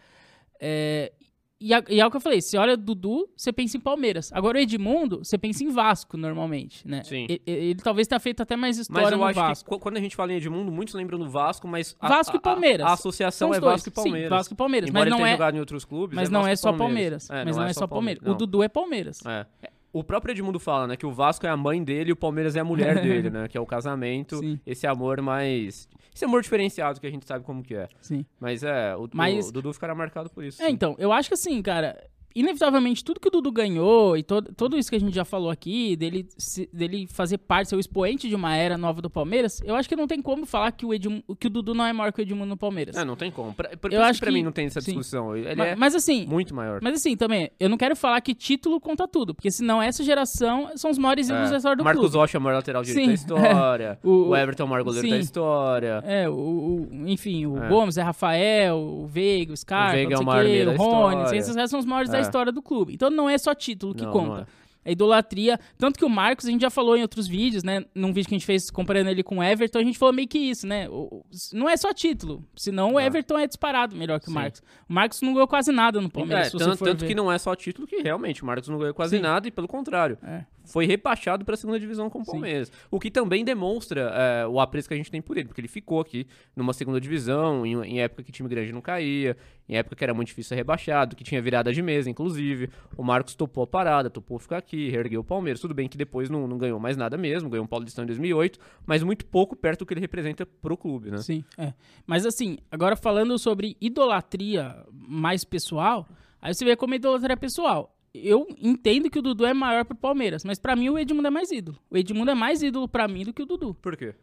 É, 0.59 1.13
e, 1.61 1.73
a- 1.73 1.83
e 1.89 2.01
é 2.01 2.07
o 2.07 2.11
que 2.11 2.17
eu 2.17 2.21
falei, 2.21 2.41
você 2.41 2.57
olha 2.59 2.77
Dudu, 2.77 3.29
você 3.37 3.53
pensa 3.53 3.77
em 3.77 3.81
Palmeiras. 3.81 4.31
Agora 4.33 4.59
o 4.59 4.61
Edmundo, 4.61 5.19
você 5.25 5.39
pensa 5.39 5.65
em 5.65 5.69
Vasco, 5.71 6.17
normalmente, 6.17 6.87
né? 6.87 7.03
Sim. 7.05 7.27
E- 7.29 7.43
e- 7.47 7.51
Ele, 7.51 7.81
talvez 7.83 8.07
tenha 8.07 8.19
feito 8.21 8.43
até 8.43 8.57
mais 8.57 8.77
Mas 8.77 8.83
história 8.89 9.15
eu 9.15 9.19
no 9.19 9.25
acho 9.25 9.35
Vasco. 9.41 9.65
que 9.71 9.77
qu- 9.77 9.81
quando 9.81 9.97
a 9.97 10.01
gente 10.01 10.15
fala 10.15 10.33
em 10.33 10.37
Edmundo, 10.37 10.71
muitos 10.71 10.95
lembram 10.95 11.19
do 11.19 11.29
Vasco, 11.31 11.67
mas. 11.67 11.97
a- 12.01 12.09
Vasco 12.09 12.37
e 12.37 12.39
a- 12.39 12.39
a- 12.39 12.43
Palmeiras. 12.43 12.87
A, 12.87 12.93
associação 12.93 13.55
é 13.55 13.61
dois. 13.61 13.73
Vasco 13.73 13.89
e 13.89 13.93
Palmeiras. 13.93 14.29
Sim, 14.29 14.37
Vasco 14.37 14.55
e 14.55 14.57
Palmeiras. 14.57 14.91
Embora 14.91 15.05
mas 15.05 15.11
não 15.11 15.17
ele 15.19 15.25
tenha 15.25 15.35
é, 15.35 15.37
jogado 15.37 15.55
em 15.57 15.61
outros 15.61 15.85
clubes. 15.85 16.15
mas 16.17 16.29
é 16.29 16.33
não 16.33 16.47
é 16.47 16.57
só 16.57 16.73
Palmeiras. 16.73 17.31
É, 17.31 17.45
mas 17.45 17.57
não, 17.57 17.65
é 17.65 17.73
só 17.73 17.87
Palmeiras. 17.87 18.23
O 18.23 18.31
não. 18.31 18.37
Dudu 18.37 18.63
é 18.63 18.69
Palmeiras. 18.69 19.21
É. 19.27 19.47
O 19.93 20.05
próprio 20.05 20.33
Edmundo 20.33 20.59
fala, 20.61 20.87
né, 20.87 20.97
que 20.97 21.07
o 21.07 21.13
Vasco 21.13 21.47
é 21.47 21.49
a 21.49 21.57
mãe 21.57 21.83
dele 21.83 22.11
e 22.11 22.13
o 22.13 22.17
Palmeiras 22.17 22.55
é 22.57 22.61
a 22.61 22.65
mulher 22.65 23.01
dele, 23.03 23.31
né? 23.31 23.49
Que 23.49 23.57
é 23.57 23.61
o 23.61 23.67
casamento, 23.67 24.39
Sim. 24.39 24.61
esse 24.67 24.87
amor 24.87 25.21
mais. 25.23 25.89
Esse 26.15 26.25
amor 26.25 26.43
diferenciado 26.43 27.01
que 27.01 27.07
a 27.07 27.11
gente 27.11 27.27
sabe 27.27 27.45
como 27.45 27.63
que 27.63 27.75
é. 27.75 27.89
Sim. 28.01 28.25
Mas 28.41 28.63
é, 28.63 28.95
o, 28.97 29.09
Mas- 29.13 29.49
o 29.49 29.53
Dudu 29.53 29.73
ficará 29.73 29.95
marcado 29.95 30.29
por 30.31 30.45
isso. 30.45 30.63
É, 30.63 30.67
sim. 30.67 30.73
então, 30.73 30.95
eu 30.99 31.13
acho 31.13 31.29
que 31.29 31.35
assim, 31.35 31.61
cara. 31.63 31.97
Inevitavelmente, 32.41 33.03
tudo 33.05 33.19
que 33.21 33.29
o 33.29 33.31
Dudu 33.31 33.51
ganhou 33.51 34.17
e 34.17 34.23
todo, 34.23 34.53
tudo 34.55 34.77
isso 34.79 34.91
que 34.91 34.97
a 34.97 35.01
gente 35.01 35.15
já 35.15 35.25
falou 35.25 35.51
aqui, 35.51 35.97
dele, 35.97 36.29
se, 36.37 36.69
dele 36.73 37.07
fazer 37.11 37.39
parte, 37.39 37.71
ser 37.71 37.77
o 37.77 37.81
expoente 37.81 38.29
de 38.29 38.35
uma 38.35 38.55
era 38.55 38.77
nova 38.77 39.01
do 39.03 39.09
Palmeiras, 39.11 39.61
eu 39.65 39.75
acho 39.75 39.89
que 39.89 39.97
não 39.97 40.07
tem 40.07 40.21
como 40.23 40.45
falar 40.47 40.71
que 40.73 40.85
o, 40.87 40.93
Edmundo, 40.95 41.25
que 41.39 41.47
o 41.47 41.51
Dudu 41.51 41.75
não 41.75 41.85
é 41.85 41.93
maior 41.93 42.13
que 42.13 42.21
o 42.21 42.23
Edmundo 42.23 42.47
no 42.47 42.57
Palmeiras. 42.57 42.97
É, 42.97 43.05
não 43.05 43.17
tem 43.17 43.31
como. 43.31 43.53
Pra, 43.55 43.71
por 43.77 43.93
Eu 43.93 44.03
acho 44.03 44.15
que 44.15 44.21
pra 44.21 44.29
que- 44.31 44.35
mim 44.39 44.43
não 44.45 44.53
tem 44.53 44.67
essa 44.67 44.81
sim. 44.81 44.93
discussão. 44.93 45.37
Ele 45.37 45.55
mas, 45.55 45.69
é 45.69 45.75
mas 45.77 45.95
assim, 45.95 46.27
muito 46.27 46.55
maior. 46.55 46.81
mas 46.83 46.95
assim, 46.95 47.17
também, 47.17 47.51
eu 47.59 47.69
não 47.69 47.77
quero 47.79 47.97
falar 47.97 48.21
que 48.21 48.35
título 48.35 48.79
conta 48.81 49.09
tudo, 49.09 49.35
porque 49.35 49.51
senão 49.51 49.81
essa 49.83 50.05
geração 50.05 50.71
são 50.77 50.91
os 50.91 50.99
maiores 50.99 51.29
ídolos 51.29 51.51
da 51.51 51.57
história 51.57 51.77
do 51.77 51.81
É. 51.83 51.85
Marcos 51.85 52.01
clube. 52.03 52.17
Rocha 52.17 52.37
é 52.37 52.41
o 52.41 52.43
maior 52.43 52.57
lateral 52.57 52.83
direito 52.83 53.01
Sim, 53.03 53.09
da 53.09 53.15
história. 53.15 53.99
O- 54.05 54.29
o, 54.29 54.37
Everton 54.37 54.63
é 54.63 54.67
o 54.67 54.69
maior 54.69 54.85
goleiro 54.85 55.07
sim. 55.07 55.13
da 55.15 55.19
história. 55.19 56.03
É, 56.05 56.29
o, 56.29 56.33
o- 56.33 56.89
enfim, 57.09 57.47
o 57.47 57.63
É. 57.63 57.69
Gomes 57.69 57.97
é 57.97 58.03
Rafael, 58.03 58.77
o 58.79 59.07
Veiga, 59.07 59.53
o 59.53 59.57
Scarpa, 59.57 59.93
Veiga 59.95 60.11
não 60.11 60.19
é 60.19 60.23
o 60.23 60.27
maior 60.27 60.45
da 60.45 60.73
o 60.73 60.77
Rony, 60.77 61.15
história. 61.17 61.39
esses 61.39 61.55
caras 61.55 61.71
são 61.71 61.81
os 61.81 61.87
maiores 61.87 62.11
da 62.11 62.19
É. 62.19 62.21
história 62.27 62.53
do 62.53 62.63
clube. 62.63 62.93
Então 62.95 63.11
não 63.11 63.29
é 63.29 63.39
só 63.39 63.55
título 63.55 63.95
que 63.95 64.05
Não, 64.05 64.13
conta. 64.13 64.27
não 64.29 64.39
é. 64.41 64.47
É 64.89 64.93
idolatria. 64.93 65.59
Tanto 65.77 65.99
que 65.99 66.05
o 66.05 66.09
Marcos, 66.09 66.47
a 66.47 66.51
gente 66.51 66.61
já 66.61 66.71
falou 66.71 66.97
em 66.97 67.03
outros 67.03 67.27
vídeos, 67.27 67.65
né? 67.65 67.85
Num 67.93 68.13
vídeo 68.13 68.29
que 68.29 68.37
a 68.37 68.39
gente 68.39 68.47
fez 68.47 68.71
comparando 68.71 69.11
ele 69.11 69.21
com 69.25 69.39
o 69.39 69.43
Everton, 69.43 69.81
a 69.81 69.83
gente 69.83 69.99
falou 69.99 70.15
meio 70.15 70.29
que 70.29 70.39
isso, 70.39 70.65
né? 70.65 70.89
O- 70.89 71.09
o- 71.13 71.25
não 71.53 71.69
é 71.69 71.77
só 71.77 71.93
título. 71.93 72.45
Senão 72.55 72.93
o 72.95 73.01
É. 73.01 73.07
Everton 73.07 73.37
é 73.37 73.49
disparado 73.49 73.97
melhor 73.97 74.21
que 74.21 74.27
o 74.27 74.29
Sim. 74.29 74.35
Marcos. 74.35 74.63
O 74.89 74.93
Marcos 74.93 75.21
não 75.23 75.33
ganhou 75.33 75.49
quase 75.49 75.73
nada 75.73 76.01
no 76.01 76.09
Palmeiras. 76.09 76.47
É, 76.47 76.51
se 76.51 76.53
você 76.57 76.65
tanto 76.65 76.85
tanto 76.85 77.05
que 77.05 77.17
não 77.17 77.33
é 77.33 77.37
só 77.37 77.57
título 77.57 77.85
que 77.85 77.97
realmente 78.01 78.45
o 78.45 78.47
Marcos 78.47 78.69
não 78.69 78.79
ganhou 78.79 78.95
quase 78.95 79.17
Sim. 79.17 79.23
nada 79.25 79.49
e 79.49 79.51
pelo 79.51 79.67
contrário. 79.67 80.19
É. 80.23 80.45
Foi 80.67 80.87
rebaixado 80.87 81.45
para 81.45 81.55
a 81.55 81.57
segunda 81.57 81.79
divisão 81.79 82.11
com 82.11 82.21
o 82.21 82.25
Sim. 82.25 82.33
Palmeiras. 82.33 82.73
O 82.91 83.01
que 83.01 83.11
também 83.11 83.45
demonstra 83.45 84.13
é, 84.15 84.47
o 84.47 84.61
apreço 84.61 84.89
que 84.89 84.95
a 84.95 84.97
gente 84.97 85.11
tem 85.11 85.23
por 85.23 85.39
ele, 85.39 85.49
porque 85.49 85.61
ele 85.61 85.69
ficou 85.69 86.01
aqui 86.01 86.27
numa 86.55 86.73
segunda 86.73 87.01
divisão, 87.01 87.65
em, 87.65 87.75
em 87.85 88.01
época 88.01 88.23
que 88.23 88.33
time 88.33 88.49
grande 88.49 88.73
não 88.73 88.81
caía, 88.81 89.37
em 89.69 89.77
época 89.77 89.97
que 89.97 90.05
era 90.05 90.13
muito 90.13 90.29
difícil 90.29 90.51
ser 90.51 90.55
rebaixado, 90.57 91.17
que 91.17 91.25
tinha 91.25 91.41
virada 91.41 91.73
de 91.73 91.83
mesa, 91.83 92.09
inclusive. 92.11 92.71
O 92.97 93.03
Marcos 93.03 93.35
topou 93.35 93.65
a 93.65 93.67
parada, 93.67 94.11
topou 94.11 94.39
ficar 94.39 94.59
aqui, 94.59 94.89
reergueu 94.91 95.21
o 95.21 95.25
Palmeiras. 95.25 95.61
Tudo 95.61 95.75
bem 95.75 95.89
que 95.89 95.97
depois 95.97 96.29
não, 96.29 96.47
não 96.47 96.59
ganhou 96.59 96.79
mais 96.79 96.97
nada 96.97 97.17
mesmo, 97.17 97.49
ganhou 97.49 97.65
um 97.65 97.69
Paulistão 97.69 98.05
em 98.05 98.07
2008, 98.07 98.59
mas 98.85 99.03
muito 99.03 99.25
pouco 99.27 99.57
perto 99.57 99.81
do 99.81 99.87
que 99.87 99.95
ele 99.95 100.01
representa 100.01 100.47
pro 100.47 100.77
clube, 100.77 101.11
né? 101.11 101.19
Sim, 101.19 101.45
é. 101.59 101.73
Mas 102.07 102.27
assim, 102.27 102.59
agora 102.71 102.97
falando 102.97 103.39
sobre 103.39 103.77
idolatria 103.81 104.85
mais 104.93 105.45
pessoal, 105.45 106.07
aí 106.41 106.55
você 106.55 106.65
vê 106.65 106.77
como 106.77 106.95
é 106.95 106.97
idolatria 106.97 107.37
pessoal. 107.37 107.96
Eu 108.23 108.47
entendo 108.61 109.11
que 109.11 109.19
o 109.19 109.23
Dudu 109.23 109.45
é 109.45 109.55
maior 109.55 109.85
pro 109.85 109.97
Palmeiras, 109.97 110.45
mas 110.45 110.59
pra 110.59 110.77
mim 110.77 110.89
o 110.89 110.99
Edmundo 110.99 111.29
é 111.29 111.31
mais 111.31 111.51
ídolo. 111.51 111.79
O 111.91 111.97
Edmundo 111.97 112.31
é 112.31 112.35
mais 112.35 112.63
ídolo 112.63 112.89
pra 112.89 113.07
mim 113.09 113.25
do 113.25 113.33
que 113.33 113.43
o 113.43 113.47
Dudu. 113.47 113.75
Por 113.75 113.97
quê? 113.97 114.15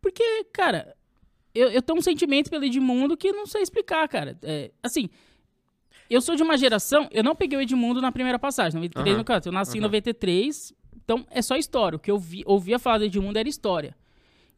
Porque, 0.00 0.44
cara, 0.52 0.96
eu, 1.54 1.68
eu 1.68 1.82
tenho 1.82 1.98
um 1.98 2.02
sentimento 2.02 2.50
pelo 2.50 2.64
Edmundo 2.64 3.16
que 3.16 3.32
não 3.32 3.46
sei 3.46 3.62
explicar, 3.62 4.08
cara. 4.08 4.38
É, 4.42 4.70
assim, 4.82 5.08
eu 6.08 6.20
sou 6.20 6.34
de 6.34 6.42
uma 6.42 6.56
geração, 6.56 7.08
eu 7.12 7.22
não 7.22 7.36
peguei 7.36 7.58
o 7.58 7.60
Edmundo 7.60 8.00
na 8.00 8.10
primeira 8.10 8.38
passagem, 8.38 8.74
93 8.74 9.08
Aham, 9.12 9.18
no 9.18 9.24
canto. 9.24 9.46
Eu 9.46 9.52
nasci 9.52 9.76
em 9.76 9.80
aham. 9.80 9.88
93, 9.88 10.72
então 11.04 11.26
é 11.30 11.42
só 11.42 11.56
história. 11.56 11.96
O 11.96 12.00
que 12.00 12.10
eu 12.10 12.18
vi, 12.18 12.42
ouvia 12.46 12.78
falar 12.78 12.98
do 12.98 13.04
Edmundo 13.04 13.38
era 13.38 13.48
história. 13.48 13.96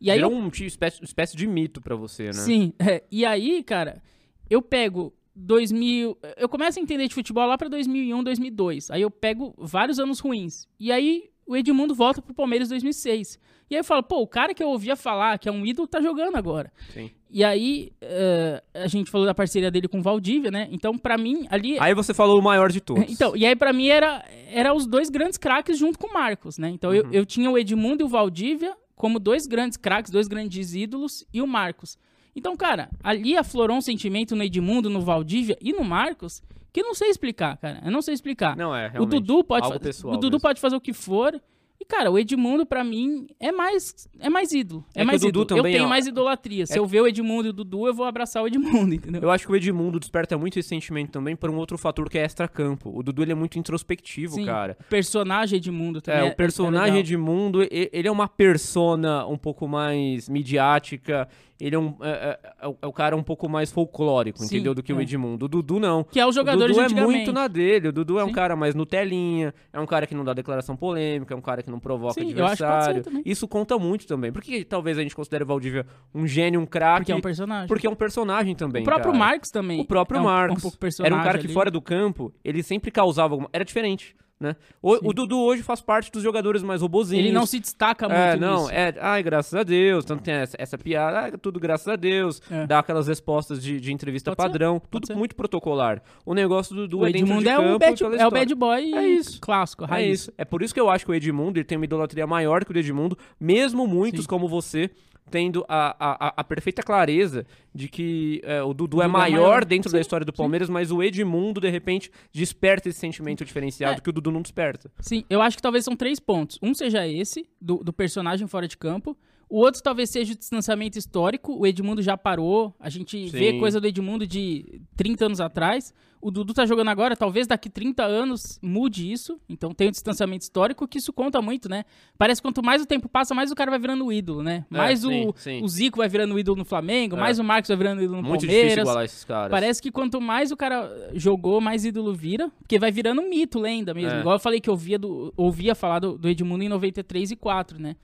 E 0.00 0.10
aí 0.10 0.18
Virou 0.18 0.32
eu 0.32 0.38
um 0.38 0.50
tipo, 0.50 0.66
espécie, 0.66 1.04
espécie 1.04 1.36
de 1.36 1.46
mito 1.46 1.80
pra 1.80 1.94
você, 1.94 2.24
né? 2.26 2.32
Sim, 2.32 2.72
é. 2.80 3.04
e 3.10 3.24
aí, 3.24 3.62
cara, 3.62 4.02
eu 4.50 4.60
pego 4.60 5.14
2000, 5.34 6.16
eu 6.36 6.48
começo 6.48 6.78
a 6.78 6.82
entender 6.82 7.08
de 7.08 7.14
futebol 7.14 7.46
lá 7.46 7.56
pra 7.58 7.68
2001, 7.68 8.22
2002. 8.22 8.90
Aí 8.90 9.02
eu 9.02 9.10
pego 9.10 9.54
vários 9.58 9.98
anos 9.98 10.20
ruins. 10.20 10.66
E 10.78 10.92
aí 10.92 11.30
o 11.46 11.56
Edmundo 11.56 11.94
volta 11.94 12.22
pro 12.22 12.34
Palmeiras 12.34 12.68
em 12.68 12.70
2006. 12.74 13.38
E 13.70 13.74
aí 13.74 13.80
eu 13.80 13.84
falo, 13.84 14.02
pô, 14.02 14.20
o 14.20 14.26
cara 14.26 14.52
que 14.54 14.62
eu 14.62 14.68
ouvia 14.68 14.94
falar 14.94 15.38
que 15.38 15.48
é 15.48 15.52
um 15.52 15.64
ídolo 15.64 15.88
tá 15.88 16.00
jogando 16.00 16.36
agora. 16.36 16.70
Sim. 16.92 17.10
E 17.30 17.42
aí 17.42 17.90
eh, 18.02 18.62
a 18.74 18.86
gente 18.86 19.10
falou 19.10 19.26
da 19.26 19.34
parceria 19.34 19.70
dele 19.70 19.88
com 19.88 19.98
o 19.98 20.02
Valdívia, 20.02 20.50
né? 20.50 20.68
Então 20.70 20.98
pra 20.98 21.16
mim 21.16 21.46
ali 21.50 21.78
Aí 21.80 21.94
você 21.94 22.12
falou 22.12 22.38
o 22.38 22.42
maior 22.42 22.70
de 22.70 22.80
todos. 22.84 23.10
então, 23.10 23.34
e 23.34 23.46
aí 23.46 23.56
pra 23.56 23.72
mim 23.72 23.88
era, 23.88 24.22
era 24.50 24.74
os 24.74 24.86
dois 24.86 25.08
grandes 25.08 25.38
craques 25.38 25.78
junto 25.78 25.98
com 25.98 26.08
o 26.08 26.12
Marcos, 26.12 26.58
né? 26.58 26.68
Então 26.68 26.90
Uhum. 26.90 26.96
eu, 26.96 27.10
eu 27.12 27.26
tinha 27.26 27.50
o 27.50 27.56
Edmundo 27.56 28.02
e 28.02 28.04
o 28.04 28.08
Valdívia 28.08 28.76
como 28.94 29.18
dois 29.18 29.46
grandes 29.46 29.78
craques, 29.78 30.12
dois 30.12 30.28
grandes 30.28 30.74
ídolos 30.74 31.26
e 31.32 31.40
o 31.40 31.46
Marcos. 31.46 31.96
Então, 32.34 32.56
cara, 32.56 32.88
ali 33.02 33.36
aflorou 33.36 33.76
um 33.76 33.80
sentimento 33.80 34.34
no 34.34 34.42
Edmundo, 34.42 34.88
no 34.88 35.00
Valdívia 35.00 35.56
e 35.60 35.72
no 35.72 35.84
Marcos 35.84 36.42
que 36.72 36.80
eu 36.80 36.84
não 36.86 36.94
sei 36.94 37.10
explicar, 37.10 37.58
cara. 37.58 37.82
Eu 37.84 37.90
não 37.92 38.00
sei 38.00 38.14
explicar. 38.14 38.56
Não 38.56 38.74
é, 38.74 38.86
o 38.86 38.90
realmente. 38.92 39.10
Dudu 39.20 39.44
pode 39.44 39.66
algo 39.66 39.78
pessoal 39.78 40.14
o 40.14 40.16
Dudu 40.16 40.36
mesmo. 40.36 40.40
pode 40.40 40.58
fazer 40.60 40.74
o 40.74 40.80
que 40.80 40.94
for. 40.94 41.38
E, 41.78 41.84
cara, 41.84 42.10
o 42.12 42.18
Edmundo, 42.18 42.64
pra 42.64 42.84
mim, 42.84 43.26
é 43.40 43.50
mais, 43.50 44.08
é 44.20 44.30
mais 44.30 44.52
ídolo. 44.52 44.82
É, 44.94 45.02
É 45.02 45.04
mais 45.04 45.20
o 45.20 45.26
Dudu 45.26 45.42
ídolo. 45.42 45.58
Eu 45.58 45.64
tenho 45.64 45.84
ó, 45.84 45.88
mais 45.88 46.06
idolatria. 46.06 46.64
Se 46.64 46.74
é- 46.74 46.78
eu 46.78 46.86
ver 46.86 47.00
o 47.02 47.08
Edmundo 47.08 47.48
e 47.48 47.50
o 47.50 47.52
Dudu, 47.52 47.88
eu 47.88 47.92
vou 47.92 48.06
abraçar 48.06 48.40
o 48.42 48.46
Edmundo, 48.46 48.94
entendeu? 48.94 49.20
Eu 49.20 49.30
acho 49.32 49.44
que 49.44 49.52
o 49.52 49.56
Edmundo 49.56 49.98
desperta 49.98 50.38
muito 50.38 50.58
esse 50.60 50.68
sentimento 50.68 51.10
também 51.10 51.34
por 51.36 51.50
um 51.50 51.56
outro 51.56 51.76
fator 51.76 52.08
que 52.08 52.16
é 52.16 52.22
extra-campo. 52.24 52.88
O 52.96 53.02
Dudu 53.02 53.22
ele 53.22 53.32
é 53.32 53.34
muito 53.34 53.58
introspectivo, 53.58 54.34
Sim. 54.36 54.46
cara. 54.46 54.76
O 54.80 54.84
personagem 54.84 55.56
Edmundo 55.56 56.00
também. 56.00 56.20
É, 56.22 56.28
é- 56.28 56.30
o 56.30 56.36
personagem 56.36 56.80
é 56.80 56.84
legal. 56.92 57.00
Edmundo, 57.00 57.62
e- 57.64 57.90
ele 57.92 58.06
é 58.06 58.12
uma 58.12 58.28
persona 58.28 59.26
um 59.26 59.36
pouco 59.36 59.66
mais 59.66 60.28
midiática, 60.28 61.28
ele 61.66 61.76
é, 61.76 61.78
um, 61.78 61.94
é, 62.00 62.10
é- 62.10 62.38
é 62.62 62.68
o- 62.68 62.76
é 62.82 62.86
o 62.86 62.92
cara 62.92 63.16
um 63.16 63.22
pouco 63.22 63.48
mais 63.48 63.70
folclórico, 63.70 64.38
Sim, 64.40 64.46
entendeu? 64.46 64.74
Do 64.74 64.82
que 64.82 64.92
o 64.92 64.98
é. 64.98 65.02
Edmundo. 65.02 65.46
O 65.46 65.48
Dudu 65.48 65.78
não. 65.78 66.04
Que 66.04 66.18
é 66.20 66.26
O 66.26 66.32
jogadores 66.32 66.68
Dudu 66.68 66.74
de 66.74 66.80
é 66.80 66.84
antigamente. 66.84 67.16
muito 67.18 67.32
na 67.32 67.48
dele. 67.48 67.88
O 67.88 67.92
Dudu 67.92 68.18
é 68.18 68.24
um 68.24 68.28
Sim. 68.28 68.32
cara 68.34 68.56
mais 68.56 68.74
Nutelinha, 68.74 69.54
é 69.72 69.80
um 69.80 69.86
cara 69.86 70.06
que 70.06 70.14
não 70.14 70.24
dá 70.24 70.32
declaração 70.32 70.76
polêmica, 70.76 71.34
é 71.34 71.36
um 71.36 71.40
cara 71.40 71.62
que 71.62 71.70
não 71.70 71.78
provoca 71.80 72.14
Sim, 72.20 72.30
adversário. 72.30 73.02
Isso 73.24 73.46
conta 73.46 73.78
muito 73.78 74.06
também. 74.06 74.32
Por 74.32 74.42
que 74.42 74.64
talvez 74.64 74.98
a 74.98 75.02
gente 75.02 75.14
considere 75.14 75.44
o 75.44 75.46
Valdívia 75.46 75.86
um 76.14 76.26
gênio, 76.26 76.60
um 76.60 76.66
craque? 76.66 77.00
Porque 77.00 77.12
é 77.12 77.16
um 77.16 77.20
personagem. 77.20 77.68
Porque 77.68 77.86
é 77.86 77.90
um 77.90 77.94
personagem 77.94 78.54
também. 78.54 78.82
o 78.82 78.84
próprio 78.84 79.12
cara. 79.12 79.18
Marcos 79.24 79.50
também. 79.50 79.80
O 79.80 79.84
próprio 79.84 80.18
é 80.18 80.20
um, 80.20 80.24
Marcos. 80.24 80.64
Um 80.64 81.04
Era 81.04 81.14
um 81.14 81.22
cara 81.22 81.38
que 81.38 81.46
ali. 81.46 81.54
fora 81.54 81.70
do 81.70 81.80
campo, 81.80 82.32
ele 82.44 82.62
sempre 82.62 82.90
causava 82.90 83.34
alguma... 83.34 83.48
Era 83.52 83.64
diferente, 83.64 84.14
né? 84.42 84.56
O, 84.82 85.08
o 85.10 85.12
Dudu 85.12 85.38
hoje 85.38 85.62
faz 85.62 85.80
parte 85.80 86.10
dos 86.10 86.22
jogadores 86.22 86.62
mais 86.62 86.82
robozinhos. 86.82 87.24
Ele 87.24 87.32
não 87.32 87.46
se 87.46 87.58
destaca 87.60 88.08
muito 88.08 88.18
É, 88.20 88.36
não, 88.36 88.62
nisso. 88.62 88.72
é, 88.72 88.94
ai, 89.00 89.22
graças 89.22 89.54
a 89.54 89.62
Deus, 89.62 90.04
tanto 90.04 90.22
tem 90.22 90.34
essa, 90.34 90.56
essa 90.58 90.76
piada, 90.76 91.20
ai, 91.20 91.32
tudo 91.40 91.58
graças 91.60 91.88
a 91.88 91.96
Deus, 91.96 92.42
É. 92.50 92.66
dá 92.66 92.80
aquelas 92.80 93.06
respostas 93.06 93.62
de, 93.62 93.80
de 93.80 93.92
entrevista 93.92 94.30
Pode 94.32 94.42
ser, 94.42 94.48
padrão, 94.48 94.78
pode 94.80 94.90
tudo 94.90 95.06
ser. 95.06 95.14
muito 95.14 95.34
protocolar. 95.36 96.02
O 96.26 96.34
negócio 96.34 96.74
do 96.74 96.82
Dudu 96.88 96.98
O 97.00 97.06
é 97.06 97.12
dentro 97.12 97.26
Edmundo 97.28 97.42
de 97.42 97.48
é, 97.48 97.56
campo 97.56 97.74
o 97.74 97.78
bad, 97.78 98.04
é 98.20 98.26
o 98.26 98.30
bad 98.30 98.54
boy 98.54 98.94
É 98.94 99.06
isso. 99.08 99.40
clássico, 99.40 99.84
É 99.84 99.86
raiz. 99.86 100.20
isso. 100.20 100.32
É 100.36 100.44
por 100.44 100.62
isso 100.62 100.74
que 100.74 100.80
eu 100.80 100.90
acho 100.90 101.04
que 101.04 101.10
o 101.10 101.14
Edmundo 101.14 101.58
ele 101.58 101.64
tem 101.64 101.78
uma 101.78 101.84
idolatria 101.84 102.26
maior 102.26 102.64
que 102.64 102.70
o 102.70 102.74
do 102.74 102.78
Edmundo, 102.80 103.16
mesmo 103.40 103.86
muitos 103.86 104.22
Sim. 104.22 104.28
como 104.28 104.48
você 104.48 104.90
tendo 105.30 105.64
a, 105.68 105.96
a, 105.98 106.34
a- 106.36 106.44
perfeita 106.44 106.82
clareza 106.82 107.46
de 107.74 107.88
que 107.88 108.40
é, 108.44 108.62
o 108.62 108.74
Dudu 108.74 109.00
é 109.00 109.02
Dudu 109.02 109.02
é 109.02 109.06
maior 109.08 109.40
maior. 109.40 109.64
dentro 109.64 109.90
da 109.90 109.98
Sim, 109.98 110.02
história 110.02 110.26
do 110.26 110.32
sim. 110.32 110.36
Palmeiras, 110.36 110.68
mas 110.68 110.90
o 110.90 111.02
Edmundo, 111.02 111.60
de 111.60 111.70
repente, 111.70 112.10
desperta 112.32 112.88
esse 112.88 112.98
sentimento 112.98 113.44
diferenciado 113.44 113.98
É. 113.98 114.00
que 114.00 114.10
o 114.10 114.12
Dudu 114.12 114.30
não 114.30 114.42
desperta. 114.42 114.90
Sim, 115.00 115.24
eu 115.30 115.40
acho 115.40 115.56
que 115.56 115.62
talvez 115.62 115.84
são 115.84 115.96
três 115.96 116.20
pontos. 116.20 116.58
Um 116.62 116.74
seja 116.74 117.06
esse, 117.06 117.48
do, 117.60 117.76
do 117.78 117.92
personagem 117.92 118.46
fora 118.46 118.68
de 118.68 118.76
campo. 118.76 119.16
O 119.52 119.58
outro 119.58 119.82
talvez 119.82 120.08
seja 120.08 120.32
o 120.32 120.36
distanciamento 120.36 120.98
histórico. 120.98 121.54
O 121.54 121.66
Edmundo 121.66 122.00
já 122.00 122.16
parou. 122.16 122.74
A 122.80 122.88
gente 122.88 123.26
vê 123.28 123.50
Sim. 123.50 123.58
coisa 123.58 123.78
do 123.78 123.86
Edmundo 123.86 124.26
de 124.26 124.80
30 124.96 125.26
anos 125.26 125.40
atrás. 125.42 125.92
O 126.22 126.30
Dudu 126.30 126.54
tá 126.54 126.64
jogando 126.64 126.88
agora, 126.88 127.14
talvez 127.14 127.46
daqui 127.46 127.68
30 127.68 128.02
anos 128.02 128.58
mude 128.62 129.12
isso. 129.12 129.38
Então 129.50 129.74
tem 129.74 129.88
o 129.88 129.90
distanciamento 129.90 130.42
histórico, 130.44 130.88
que 130.88 130.96
isso 130.96 131.12
conta 131.12 131.42
muito, 131.42 131.68
né? 131.68 131.84
Parece 132.16 132.40
que 132.40 132.48
quanto 132.48 132.62
mais 132.62 132.80
o 132.80 132.86
tempo 132.86 133.10
passa, 133.10 133.34
mais 133.34 133.50
o 133.50 133.54
cara 133.54 133.70
vai 133.70 133.78
virando 133.78 134.10
ídolo, 134.10 134.42
né? 134.42 134.64
É, 134.72 134.74
Mais 134.74 135.00
sim, 135.00 135.26
o, 135.26 135.34
sim. 135.36 135.60
o 135.62 135.68
Zico 135.68 135.98
vai 135.98 136.08
virando 136.08 136.34
o 136.34 136.38
ídolo 136.38 136.56
no 136.56 136.64
Flamengo, 136.64 137.16
É. 137.16 137.20
mais 137.20 137.38
o 137.38 137.44
Marcos 137.44 137.68
vai 137.68 137.76
virando 137.76 138.02
ídolo 138.02 138.22
no 138.22 138.28
Muito 138.28 138.40
difícil 138.42 138.60
Palmeiras. 138.60 138.84
igualar 138.84 139.04
esses 139.04 139.24
caras. 139.24 139.50
Parece 139.50 139.82
que 139.82 139.90
quanto 139.90 140.18
mais 140.18 140.50
o 140.50 140.56
cara 140.56 141.10
jogou, 141.12 141.60
mais 141.60 141.84
ídolo 141.84 142.14
vira, 142.14 142.48
porque 142.60 142.78
vai 142.78 142.90
virando 142.90 143.20
um 143.20 143.28
mito, 143.28 143.58
lenda 143.58 143.92
mesmo. 143.92 144.16
É. 144.16 144.20
Igual 144.20 144.36
eu 144.36 144.40
falei 144.40 144.60
que 144.60 144.70
eu 144.70 144.74
ouvia, 144.74 144.98
do, 144.98 145.34
ouvia 145.36 145.74
falar 145.74 145.98
do, 145.98 146.16
do 146.16 146.26
Edmundo 146.28 146.62
em 146.64 146.68
93 146.70 147.32
e 147.32 147.36
4, 147.36 147.78
né? 147.78 147.96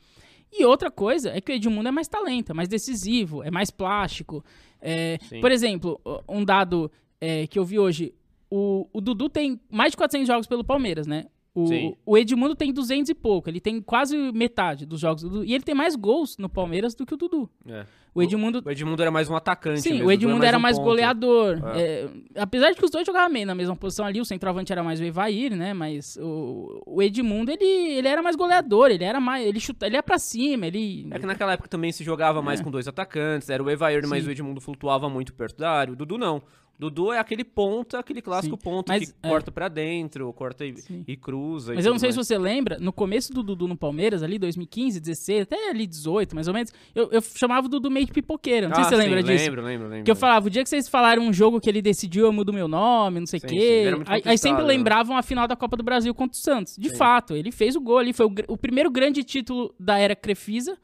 E 0.52 0.64
outra 0.64 0.90
coisa 0.90 1.30
é 1.30 1.40
que 1.40 1.52
o 1.52 1.54
Edmundo 1.54 1.88
é 1.88 1.92
mais 1.92 2.08
talento, 2.08 2.52
é 2.52 2.54
mais 2.54 2.68
decisivo, 2.68 3.42
é 3.42 3.50
mais 3.50 3.70
plástico. 3.70 4.44
É, 4.80 5.18
por 5.40 5.50
exemplo, 5.50 6.00
um 6.28 6.44
dado 6.44 6.90
é, 7.20 7.46
que 7.46 7.58
eu 7.58 7.64
vi 7.64 7.78
hoje, 7.78 8.14
o, 8.50 8.88
o 8.92 9.00
Dudu 9.00 9.28
tem 9.28 9.60
mais 9.70 9.90
de 9.90 9.96
400 9.96 10.26
jogos 10.26 10.46
pelo 10.46 10.64
Palmeiras, 10.64 11.06
né? 11.06 11.26
Sim. 11.66 11.96
O, 12.04 12.12
o 12.12 12.18
Edmundo 12.18 12.54
tem 12.54 12.72
200 12.72 13.10
e 13.10 13.14
pouco, 13.14 13.48
ele 13.48 13.60
tem 13.60 13.80
quase 13.80 14.16
metade 14.32 14.86
dos 14.86 15.00
jogos 15.00 15.22
do 15.22 15.30
Dudu. 15.30 15.44
E 15.44 15.54
ele 15.54 15.64
tem 15.64 15.74
mais 15.74 15.96
gols 15.96 16.36
no 16.38 16.48
Palmeiras 16.48 16.94
do 16.94 17.04
que 17.04 17.14
o 17.14 17.16
Dudu. 17.16 17.48
É. 17.66 17.84
O 18.14 18.22
Edmundo 18.22 18.62
O 18.64 18.70
Edmundo 18.70 19.00
era 19.00 19.10
mais 19.10 19.28
um 19.30 19.36
atacante. 19.36 19.80
Sim, 19.80 19.92
mesmo, 19.92 20.08
o 20.08 20.12
Edmundo 20.12 20.36
Dudu 20.38 20.46
era 20.46 20.58
um 20.58 20.60
mais 20.60 20.76
ponto. 20.76 20.86
goleador. 20.86 21.60
É, 21.76 22.08
apesar 22.36 22.70
de 22.70 22.76
que 22.76 22.84
os 22.84 22.90
dois 22.90 23.06
jogavam 23.06 23.30
meio 23.32 23.46
na 23.46 23.54
mesma 23.54 23.76
posição 23.76 24.04
ali, 24.04 24.20
o 24.20 24.24
centroavante 24.24 24.72
era 24.72 24.82
mais 24.82 25.00
o 25.00 25.04
Evair, 25.04 25.54
né? 25.54 25.72
Mas 25.72 26.16
o, 26.20 26.82
o 26.84 27.02
Edmundo, 27.02 27.52
ele, 27.52 27.64
ele 27.64 28.08
era 28.08 28.20
mais 28.20 28.34
goleador, 28.34 28.90
ele 28.90 29.04
era 29.04 29.20
mais. 29.20 29.46
Ele 29.46 29.60
chuta, 29.60 29.86
ele 29.86 29.96
ia 29.96 30.02
pra 30.02 30.18
cima, 30.18 30.66
ele. 30.66 31.06
É 31.12 31.18
que 31.18 31.26
naquela 31.26 31.52
época 31.52 31.68
também 31.68 31.92
se 31.92 32.02
jogava 32.02 32.42
mais 32.42 32.60
com 32.60 32.70
dois 32.70 32.88
atacantes, 32.88 33.48
era 33.50 33.62
o 33.62 33.70
Evair, 33.70 34.04
mas 34.06 34.24
Sim. 34.24 34.30
o 34.30 34.32
Edmundo 34.32 34.60
flutuava 34.60 35.08
muito 35.08 35.32
perto 35.32 35.56
da 35.58 35.70
área. 35.70 35.92
O 35.92 35.96
Dudu 35.96 36.18
não. 36.18 36.42
Dudu 36.78 37.12
é 37.12 37.18
aquele 37.18 37.42
ponta, 37.42 37.98
aquele 37.98 38.22
clássico 38.22 38.56
Sim, 38.56 38.62
ponta 38.62 38.92
mas, 38.92 39.10
que 39.10 39.16
é. 39.20 39.28
corta 39.28 39.50
pra 39.50 39.66
dentro, 39.68 40.32
corta 40.32 40.64
e, 40.64 40.76
Sim. 40.76 41.02
e 41.08 41.16
cruza. 41.16 41.74
Mas 41.74 41.84
eu 41.84 41.90
não 41.90 41.98
sei 41.98 42.12
se 42.12 42.16
você 42.16 42.38
lembra, 42.38 42.78
no 42.78 42.92
começo 42.92 43.32
do 43.32 43.42
Dudu 43.42 43.66
no 43.66 43.76
Palmeiras, 43.76 44.22
ali 44.22 44.38
2015, 44.38 45.00
16, 45.00 45.42
até 45.42 45.70
ali 45.70 45.86
18, 45.86 46.36
mais 46.36 46.46
ou 46.46 46.54
menos, 46.54 46.72
eu, 46.94 47.10
eu 47.10 47.20
chamava 47.20 47.66
o 47.66 47.68
Dudu 47.68 47.90
meio 47.90 48.06
de 48.06 48.12
pipoqueiro. 48.12 48.68
Não 48.68 48.76
sei 48.76 48.84
se 48.84 48.90
você 48.90 48.96
lembra 48.96 49.22
disso. 49.22 49.44
Ah, 49.44 49.48
Lembro, 49.48 49.62
lembro, 49.64 49.88
lembro. 49.88 50.04
Que 50.04 50.10
eu 50.10 50.16
falava, 50.16 50.46
o 50.46 50.50
dia 50.50 50.62
que 50.62 50.68
vocês 50.68 50.88
falaram 50.88 51.22
um 51.22 51.32
jogo 51.32 51.60
que 51.60 51.68
ele 51.68 51.82
decidiu, 51.82 52.26
eu 52.26 52.32
mudo 52.32 52.52
meu 52.52 52.68
nome, 52.68 53.18
não 53.18 53.26
sei 53.26 53.38
o 53.38 53.40
Sim, 53.40 53.48
quê. 53.48 53.92
sim, 53.96 54.02
aí, 54.06 54.22
aí 54.24 54.38
sempre 54.38 54.62
né? 54.62 54.68
lembravam 54.68 55.16
a 55.16 55.22
final 55.22 55.48
da 55.48 55.56
Copa 55.56 55.76
do 55.76 55.82
Brasil 55.82 56.14
contra 56.14 56.36
o 56.36 56.40
Santos. 56.40 56.76
De 56.76 56.90
Sim. 56.90 56.96
fato, 56.96 57.34
ele 57.34 57.50
fez 57.50 57.74
o 57.74 57.80
gol 57.80 57.98
ali, 57.98 58.12
foi 58.12 58.26
o, 58.26 58.34
o 58.48 58.56
primeiro 58.56 58.90
grande 58.90 59.24
título 59.24 59.74
da 59.80 59.98
era 59.98 60.14
Crefisa. 60.14 60.78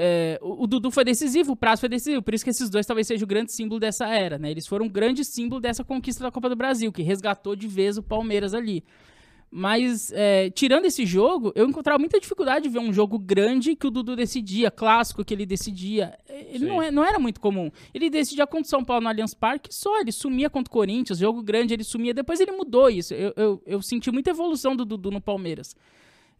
É, 0.00 0.38
o, 0.40 0.62
o 0.62 0.66
Dudu 0.68 0.92
foi 0.92 1.04
decisivo, 1.04 1.52
o 1.52 1.56
Prazo 1.56 1.80
foi 1.80 1.88
decisivo, 1.88 2.22
por 2.22 2.32
isso 2.32 2.44
que 2.44 2.50
esses 2.50 2.70
dois 2.70 2.86
talvez 2.86 3.04
sejam 3.08 3.24
o 3.24 3.28
grande 3.28 3.52
símbolo 3.52 3.80
dessa 3.80 4.06
era, 4.06 4.38
né? 4.38 4.48
Eles 4.48 4.64
foram 4.64 4.86
um 4.86 4.88
grande 4.88 5.24
símbolo 5.24 5.60
dessa 5.60 5.82
conquista 5.82 6.22
da 6.22 6.30
Copa 6.30 6.48
do 6.48 6.54
Brasil, 6.54 6.92
que 6.92 7.02
resgatou 7.02 7.56
de 7.56 7.66
vez 7.66 7.98
o 7.98 8.02
Palmeiras 8.02 8.54
ali. 8.54 8.84
Mas, 9.50 10.12
é, 10.14 10.50
tirando 10.50 10.84
esse 10.84 11.04
jogo, 11.04 11.52
eu 11.56 11.66
encontrava 11.66 11.98
muita 11.98 12.20
dificuldade 12.20 12.64
de 12.64 12.68
ver 12.68 12.78
um 12.78 12.92
jogo 12.92 13.18
grande 13.18 13.74
que 13.74 13.86
o 13.86 13.90
Dudu 13.90 14.14
decidia, 14.14 14.70
clássico 14.70 15.24
que 15.24 15.34
ele 15.34 15.46
decidia. 15.46 16.16
Ele 16.28 16.60
Sim. 16.60 16.66
não, 16.66 16.82
é- 16.82 16.90
não 16.90 17.04
era 17.04 17.18
muito 17.18 17.40
comum. 17.40 17.70
Ele 17.92 18.08
decidia 18.08 18.46
contra 18.46 18.66
o 18.66 18.68
São 18.68 18.84
Paulo 18.84 19.02
no 19.02 19.08
Allianz 19.08 19.34
Parque 19.34 19.74
só, 19.74 20.00
ele 20.00 20.12
sumia 20.12 20.48
contra 20.48 20.70
o 20.70 20.72
Corinthians, 20.72 21.18
jogo 21.18 21.42
grande 21.42 21.74
ele 21.74 21.82
sumia. 21.82 22.14
Depois 22.14 22.38
ele 22.38 22.52
mudou 22.52 22.88
isso. 22.90 23.14
Eu, 23.14 23.32
eu, 23.36 23.62
eu 23.66 23.82
senti 23.82 24.10
muita 24.12 24.30
evolução 24.30 24.76
do 24.76 24.84
Dudu 24.84 25.10
no 25.10 25.20
Palmeiras. 25.20 25.74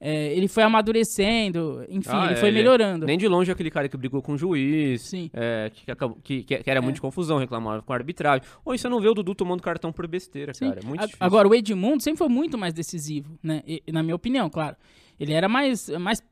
É, 0.01 0.33
ele 0.33 0.47
foi 0.47 0.63
amadurecendo, 0.63 1.85
enfim, 1.89 2.09
Ah, 2.13 2.25
ele 2.27 2.33
é, 2.35 2.37
foi 2.37 2.49
ele 2.49 2.59
é- 2.59 2.63
melhorando. 2.63 3.07
Nem 3.07 3.19
de 3.19 3.27
longe 3.27 3.51
aquele 3.51 3.71
cara 3.71 3.89
que 3.89 3.97
brigou 3.97 4.23
com 4.23 4.33
o 4.35 4.39
juiz, 4.39 5.13
é, 5.33 5.71
que, 5.75 5.91
acabou- 5.91 6.19
que, 6.23 6.43
que- 6.45 6.59
que 6.63 6.71
era 6.71 6.81
muito 6.81 6.97
de 6.97 7.01
confusão, 7.01 7.39
reclamava 7.39 7.83
com 7.83 7.93
a 7.93 7.97
arbitragem. 7.97 8.47
Ou 8.65 8.75
isso 8.75 8.83
você 8.83 8.89
não 8.89 9.01
vê 9.01 9.09
o 9.09 9.15
Dudu 9.15 9.35
tomando 9.35 9.63
cartão 9.63 9.93
por 9.93 10.07
besteira, 10.07 10.55
Sim. 10.55 10.69
cara. 10.69 10.81
É 10.83 10.87
muito 10.87 11.01
A- 11.03 11.07
difícil. 11.07 11.27
Agora, 11.27 11.49
o 11.49 11.55
Edmundo 11.55 12.03
sempre 12.03 12.19
foi 12.19 12.29
muito 12.29 12.57
mais 12.57 12.73
decisivo, 12.73 13.39
né? 13.43 13.63
E- 13.67 13.83
na 13.91 14.03
minha 14.03 14.15
opinião, 14.15 14.49
claro. 14.49 14.77
Ele 15.21 15.33
era 15.33 15.49
mais. 15.49 15.89
mais 15.99 16.23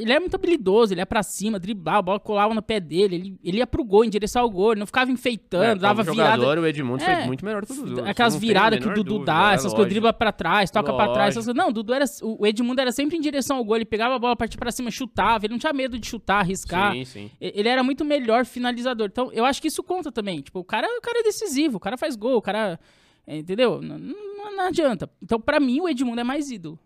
ele 0.00 0.10
era 0.12 0.20
muito 0.20 0.34
habilidoso, 0.34 0.92
ele 0.92 1.00
ia 1.00 1.06
pra 1.06 1.22
cima, 1.22 1.58
driblava, 1.58 1.98
a 1.98 2.02
bola 2.02 2.20
colava 2.20 2.52
no 2.52 2.60
pé 2.60 2.78
dele, 2.78 3.14
ele, 3.16 3.40
ele 3.42 3.56
ia 3.58 3.66
pro 3.66 3.82
gol, 3.82 4.04
em 4.04 4.10
direção 4.10 4.42
ao 4.42 4.50
gol, 4.50 4.72
ele 4.72 4.80
não 4.80 4.86
ficava 4.86 5.10
enfeitando, 5.10 5.62
É, 5.64 5.74
dava 5.74 6.02
virada. 6.02 6.32
jogador, 6.42 6.58
o 6.58 6.66
Edmundo 6.66 7.02
É, 7.02 7.16
foi 7.16 7.24
muito 7.26 7.44
melhor 7.46 7.64
que 7.64 7.72
o 7.72 7.74
Dudu. 7.74 8.04
Aquelas 8.04 8.36
viradas 8.36 8.78
que 8.78 8.86
o 8.86 8.92
Dudu 8.92 9.04
dúvida, 9.14 9.24
dá, 9.32 9.52
é 9.52 9.54
essas 9.54 9.62
coisas, 9.62 9.72
lógico. 9.78 9.88
dribla 9.88 10.12
pra 10.12 10.32
trás, 10.32 10.70
toca 10.70 10.92
pra 10.92 11.08
trás. 11.12 11.28
Essas 11.34 11.46
Lógico. 11.46 11.54
coisas. 11.54 11.54
Não, 11.54 11.68
o 11.70 11.72
Dudu 11.72 11.94
era. 11.94 12.04
O 12.22 12.46
Edmundo 12.46 12.80
era 12.80 12.92
sempre 12.92 13.16
em 13.16 13.20
direção 13.22 13.56
ao 13.56 13.64
gol, 13.64 13.76
ele 13.76 13.86
pegava 13.86 14.16
a 14.16 14.18
bola, 14.18 14.36
partia 14.36 14.58
pra 14.58 14.70
cima, 14.70 14.90
chutava, 14.90 15.46
ele 15.46 15.52
não 15.52 15.58
tinha 15.58 15.72
medo 15.72 15.98
de 15.98 16.06
chutar, 16.06 16.40
arriscar. 16.40 16.92
Sim, 16.92 17.04
sim. 17.06 17.30
Ele 17.40 17.68
era 17.68 17.82
muito 17.82 18.04
melhor 18.04 18.44
finalizador. 18.44 19.06
Então, 19.10 19.32
eu 19.32 19.46
acho 19.46 19.62
que 19.62 19.68
isso 19.68 19.82
conta 19.82 20.12
também. 20.12 20.42
Tipo, 20.42 20.58
o 20.58 20.64
cara, 20.64 20.86
o 20.86 21.00
cara 21.00 21.20
é 21.20 21.22
decisivo, 21.22 21.78
o 21.78 21.80
cara 21.80 21.96
faz 21.96 22.14
gol, 22.16 22.36
o 22.36 22.42
cara. 22.42 22.78
é, 23.26 23.38
Entendeu? 23.38 23.80
Não, 23.80 23.98
não- 23.98 24.56
não 24.56 24.66
adianta. 24.68 25.08
Então, 25.22 25.40
pra 25.40 25.58
mim, 25.58 25.80
o 25.80 25.88
Edmundo 25.88 26.20
é 26.20 26.24
mais 26.24 26.50
ídolo. 26.50 26.78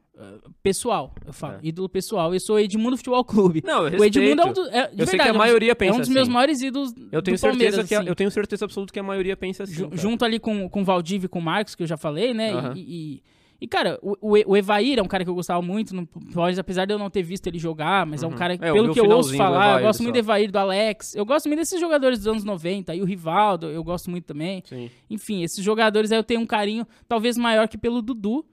Pessoal, 0.63 1.15
eu 1.27 1.33
falo. 1.33 1.55
É. 1.55 1.59
Ídolo 1.63 1.89
pessoal. 1.89 2.33
Eu 2.35 2.41
sou 2.41 2.59
Edmundo 2.59 2.97
Futebol 2.97 3.25
Clube. 3.25 3.63
Não, 3.65 3.87
eu 3.89 4.01
o 4.01 4.05
Edmundo 4.05 4.43
é 4.43 4.45
um 4.45 4.53
dos. 4.53 4.69
É, 4.69 4.89
de 4.89 5.01
Eu 5.03 5.07
sei 5.07 5.19
que 5.19 5.25
verdade, 5.25 5.29
a 5.29 5.29
é 5.29 5.33
um 5.33 5.39
maioria 5.39 5.71
É 5.71 5.73
um 5.73 5.77
pensa 5.77 5.99
dos 6.01 6.09
meus 6.09 6.23
assim. 6.25 6.33
maiores 6.33 6.61
ídolos. 6.63 6.95
Eu 7.11 7.23
tenho 7.23 7.39
certeza 7.39 7.85
que 7.85 7.95
a- 7.95 8.01
assim. 8.01 8.09
eu 8.09 8.15
tenho 8.15 8.31
certeza 8.31 8.65
absoluta 8.65 8.93
que 8.93 8.99
a 8.99 9.03
maioria 9.03 9.37
pensa 9.37 9.65
assim. 9.65 9.75
Ju- 9.75 9.91
junto 9.95 10.25
ali 10.25 10.39
com, 10.39 10.69
com 10.69 10.83
o 10.83 10.87
e 11.11 11.29
com 11.29 11.39
o 11.39 11.43
Marcos, 11.43 11.75
que 11.75 11.83
eu 11.83 11.87
já 11.87 11.97
falei, 11.97 12.35
né? 12.35 12.53
Aham. 12.53 12.73
E, 12.77 12.81
e- 12.81 13.23
e, 13.63 13.67
cara, 13.69 13.99
o, 14.03 14.17
o 14.23 14.37
E- 14.57 14.59
Evair 14.59 14.99
é 14.99 15.03
um 15.03 15.07
cara 15.07 15.23
que 15.23 15.29
eu 15.29 15.35
gostava 15.35 15.61
muito, 15.61 15.95
no 15.95 16.07
Palmeiras, 16.07 16.59
apesar 16.59 16.87
de 16.87 16.95
eu 16.95 16.99
não 16.99 17.11
ter 17.11 17.23
visto 17.23 17.47
ele 17.47 17.59
jogar, 17.59 18.07
mas 18.07 18.23
é 18.23 18.27
um 18.27 18.31
Uhum. 18.31 18.37
cara, 18.37 18.55
É, 18.55 18.71
eu 18.71 18.73
pelo 18.73 18.93
que 18.95 18.99
eu 19.01 19.05
ouço 19.11 19.37
falar, 19.37 19.65
eu 19.67 19.71
Evair 19.73 19.83
gosto 19.87 20.03
muito 20.03 20.15
do 20.15 20.17
só. 20.17 20.21
Evair, 20.21 20.51
do 20.51 20.59
Alex, 20.59 21.15
eu 21.15 21.27
gosto 21.27 21.47
muito 21.47 21.59
desses 21.59 21.79
jogadores 21.79 22.19
dos 22.21 22.27
anos 22.27 22.43
90, 22.43 22.93
aí 22.93 23.03
o 23.03 23.05
Rivaldo, 23.05 23.67
eu 23.67 23.85
gosto 23.85 24.11
muito 24.11 24.25
também. 24.25 24.63
Sim. 24.67 24.91
Enfim, 25.11 25.43
esses 25.43 25.63
jogadores 25.63 26.11
aí 26.11 26.19
eu 26.19 26.25
tenho 26.25 26.41
um 26.41 26.47
carinho 26.47 26.87
talvez 27.07 27.37
maior 27.37 27.69
que 27.69 27.77
pelo 27.77 28.01
Dudu, 28.01 28.47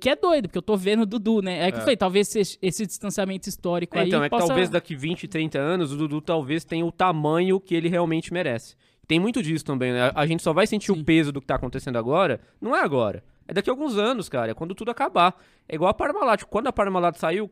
que 0.00 0.08
é 0.10 0.16
doido, 0.16 0.48
porque 0.48 0.58
eu 0.58 0.62
tô 0.62 0.76
vendo 0.76 1.02
o 1.02 1.06
Dudu, 1.06 1.40
né? 1.40 1.66
É 1.66 1.70
que 1.70 1.76
eu 1.76 1.80
É. 1.80 1.82
falei, 1.82 1.96
talvez 1.96 2.34
esse, 2.34 2.58
esse 2.60 2.84
distanciamento 2.86 3.48
histórico 3.48 3.96
É, 3.96 4.00
aí 4.00 4.08
então, 4.08 4.20
é 4.22 4.26
que 4.26 4.30
possa... 4.30 4.46
talvez 4.48 4.68
daqui 4.68 4.94
20, 4.96 5.28
30 5.28 5.58
anos 5.58 5.92
o 5.92 5.96
Dudu 5.96 6.20
talvez 6.20 6.64
tenha 6.64 6.84
o 6.84 6.90
tamanho 6.92 7.60
que 7.60 7.74
ele 7.74 7.88
realmente 7.88 8.32
merece. 8.32 8.74
Tem 9.06 9.18
muito 9.20 9.42
disso 9.42 9.64
também, 9.64 9.92
né? 9.92 10.10
A 10.14 10.26
gente 10.26 10.42
só 10.42 10.52
vai 10.52 10.66
sentir 10.66 10.92
Sim. 10.92 11.00
o 11.00 11.04
peso 11.04 11.32
do 11.32 11.40
que 11.40 11.46
tá 11.46 11.54
acontecendo 11.56 11.96
agora, 11.96 12.40
não 12.60 12.74
é 12.74 12.80
agora. 12.80 13.22
É 13.46 13.52
daqui 13.52 13.68
a 13.68 13.72
alguns 13.72 13.96
anos, 13.98 14.28
cara. 14.28 14.52
É 14.52 14.54
quando 14.54 14.74
tudo 14.74 14.90
acabar. 14.90 15.34
É 15.68 15.74
igual 15.74 15.90
a 15.90 15.94
Parmalat. 15.94 16.44
Quando 16.44 16.68
a 16.68 16.72
Parmalat 16.72 17.16
saiu, 17.18 17.50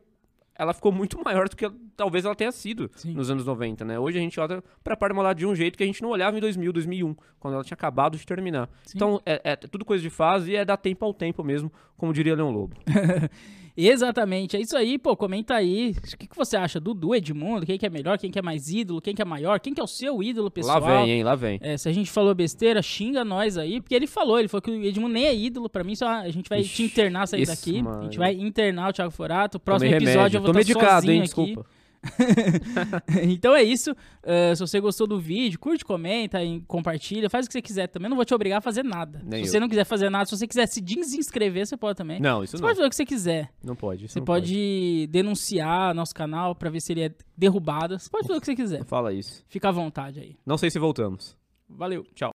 ela 0.61 0.75
ficou 0.75 0.91
muito 0.91 1.19
maior 1.25 1.49
do 1.49 1.55
que 1.55 1.67
talvez 1.97 2.23
ela 2.23 2.35
tenha 2.35 2.51
sido 2.51 2.91
Sim. 2.93 3.15
nos 3.15 3.31
anos 3.31 3.43
90, 3.43 3.83
né? 3.83 3.97
Hoje 3.97 4.19
a 4.19 4.21
gente 4.21 4.39
olha 4.39 4.63
pra 4.83 4.95
Parmalat 4.95 5.35
de 5.35 5.43
um 5.43 5.55
jeito 5.55 5.75
que 5.75 5.83
a 5.83 5.87
gente 5.87 6.03
não 6.03 6.09
olhava 6.09 6.37
em 6.37 6.39
2000, 6.39 6.71
2001, 6.71 7.15
quando 7.39 7.55
ela 7.55 7.63
tinha 7.63 7.73
acabado 7.73 8.15
de 8.15 8.23
terminar. 8.23 8.69
Sim. 8.83 8.93
Então, 8.95 9.19
é, 9.25 9.41
é 9.43 9.55
tudo 9.55 9.83
coisa 9.83 10.03
de 10.03 10.11
fase 10.11 10.51
e 10.51 10.55
é 10.55 10.63
dar 10.63 10.77
tempo 10.77 11.03
ao 11.03 11.15
tempo 11.15 11.43
mesmo, 11.43 11.71
como 11.97 12.13
diria 12.13 12.35
Leão 12.35 12.51
Lobo. 12.51 12.75
Exatamente, 13.75 14.57
é 14.57 14.61
isso 14.61 14.75
aí, 14.75 14.97
pô, 14.97 15.15
comenta 15.15 15.55
aí, 15.55 15.91
o 16.13 16.17
que, 16.17 16.27
que 16.27 16.35
você 16.35 16.57
acha 16.57 16.79
do 16.79 16.93
Dudu, 16.93 17.15
Edmundo, 17.15 17.65
quem 17.65 17.77
que 17.77 17.85
é 17.85 17.89
melhor, 17.89 18.17
quem 18.17 18.29
que 18.29 18.37
é 18.37 18.41
mais 18.41 18.69
ídolo, 18.69 19.01
quem 19.01 19.15
que 19.15 19.21
é 19.21 19.25
maior, 19.25 19.59
quem 19.59 19.73
que 19.73 19.79
é 19.79 19.83
o 19.83 19.87
seu 19.87 20.21
ídolo 20.21 20.51
pessoal. 20.51 20.79
Lá 20.79 21.01
vem, 21.01 21.11
hein? 21.11 21.23
Lá 21.23 21.35
vem. 21.35 21.59
É, 21.61 21.77
se 21.77 21.87
a 21.87 21.91
gente 21.93 22.11
falou 22.11 22.33
besteira, 22.35 22.81
xinga 22.81 23.23
nós 23.23 23.57
aí, 23.57 23.79
porque 23.81 23.95
ele 23.95 24.07
falou, 24.07 24.39
ele 24.39 24.47
falou 24.47 24.61
que 24.61 24.71
o 24.71 24.83
Edmundo 24.83 25.13
nem 25.13 25.25
é 25.25 25.35
ídolo, 25.35 25.69
pra 25.69 25.83
mim 25.83 25.95
só 25.95 26.07
a 26.07 26.29
gente 26.29 26.49
vai 26.49 26.59
Ixi, 26.61 26.75
te 26.75 26.83
internar 26.83 27.27
sair 27.27 27.43
isso, 27.43 27.51
daqui, 27.51 27.79
a 27.79 27.83
mano. 27.83 28.03
gente 28.03 28.17
vai 28.17 28.33
internar 28.33 28.89
o 28.89 28.93
Thiago 28.93 29.11
Forato, 29.11 29.59
próximo 29.59 29.89
Tomei 29.89 29.97
episódio 29.97 30.17
remédio. 30.19 30.37
eu 30.37 30.41
vou 30.41 30.53
Tô 30.53 30.59
estar 30.59 30.73
medicado, 30.73 30.93
sozinho 31.01 31.13
hein? 31.13 31.19
aqui. 31.19 31.25
Desculpa. 31.27 31.80
então 33.23 33.55
é 33.55 33.63
isso. 33.63 33.91
Uh, 33.91 34.55
se 34.55 34.59
você 34.59 34.79
gostou 34.79 35.05
do 35.05 35.19
vídeo, 35.19 35.59
curte, 35.59 35.85
comenta, 35.85 36.43
e 36.43 36.61
compartilha, 36.61 37.29
faz 37.29 37.45
o 37.45 37.49
que 37.49 37.53
você 37.53 37.61
quiser 37.61 37.87
também. 37.87 38.09
Não 38.09 38.15
vou 38.15 38.25
te 38.25 38.33
obrigar 38.33 38.57
a 38.57 38.61
fazer 38.61 38.83
nada. 38.83 39.21
Nem 39.23 39.43
se 39.43 39.49
eu. 39.49 39.51
você 39.51 39.59
não 39.59 39.69
quiser 39.69 39.85
fazer 39.85 40.09
nada, 40.09 40.25
se 40.25 40.37
você 40.37 40.47
quiser 40.47 40.67
se 40.67 40.81
desinscrever, 40.81 41.65
você 41.65 41.77
pode 41.77 41.97
também. 41.97 42.19
Não, 42.19 42.43
isso 42.43 42.51
você 42.51 42.61
não. 42.61 42.67
pode 42.67 42.77
fazer 42.77 42.87
o 42.87 42.89
que 42.89 42.95
você 42.95 43.05
quiser. 43.05 43.49
Não 43.63 43.75
pode. 43.75 44.07
Você 44.07 44.19
não 44.19 44.25
pode, 44.25 45.07
denunciar 45.07 45.93
nosso 45.93 46.13
canal 46.13 46.55
pra 46.55 46.69
ver 46.69 46.81
se 46.81 46.91
ele 46.93 47.03
é 47.03 47.11
derrubado. 47.37 47.99
Você 47.99 48.09
pode 48.09 48.27
fazer 48.27 48.37
o 48.37 48.41
que 48.41 48.45
você 48.45 48.55
quiser. 48.55 48.85
Fala 48.85 49.13
isso. 49.13 49.43
Fica 49.47 49.69
à 49.69 49.71
vontade 49.71 50.19
aí. 50.19 50.35
Não 50.45 50.57
sei 50.57 50.69
se 50.69 50.79
voltamos. 50.79 51.37
Valeu. 51.69 52.05
Tchau. 52.15 52.31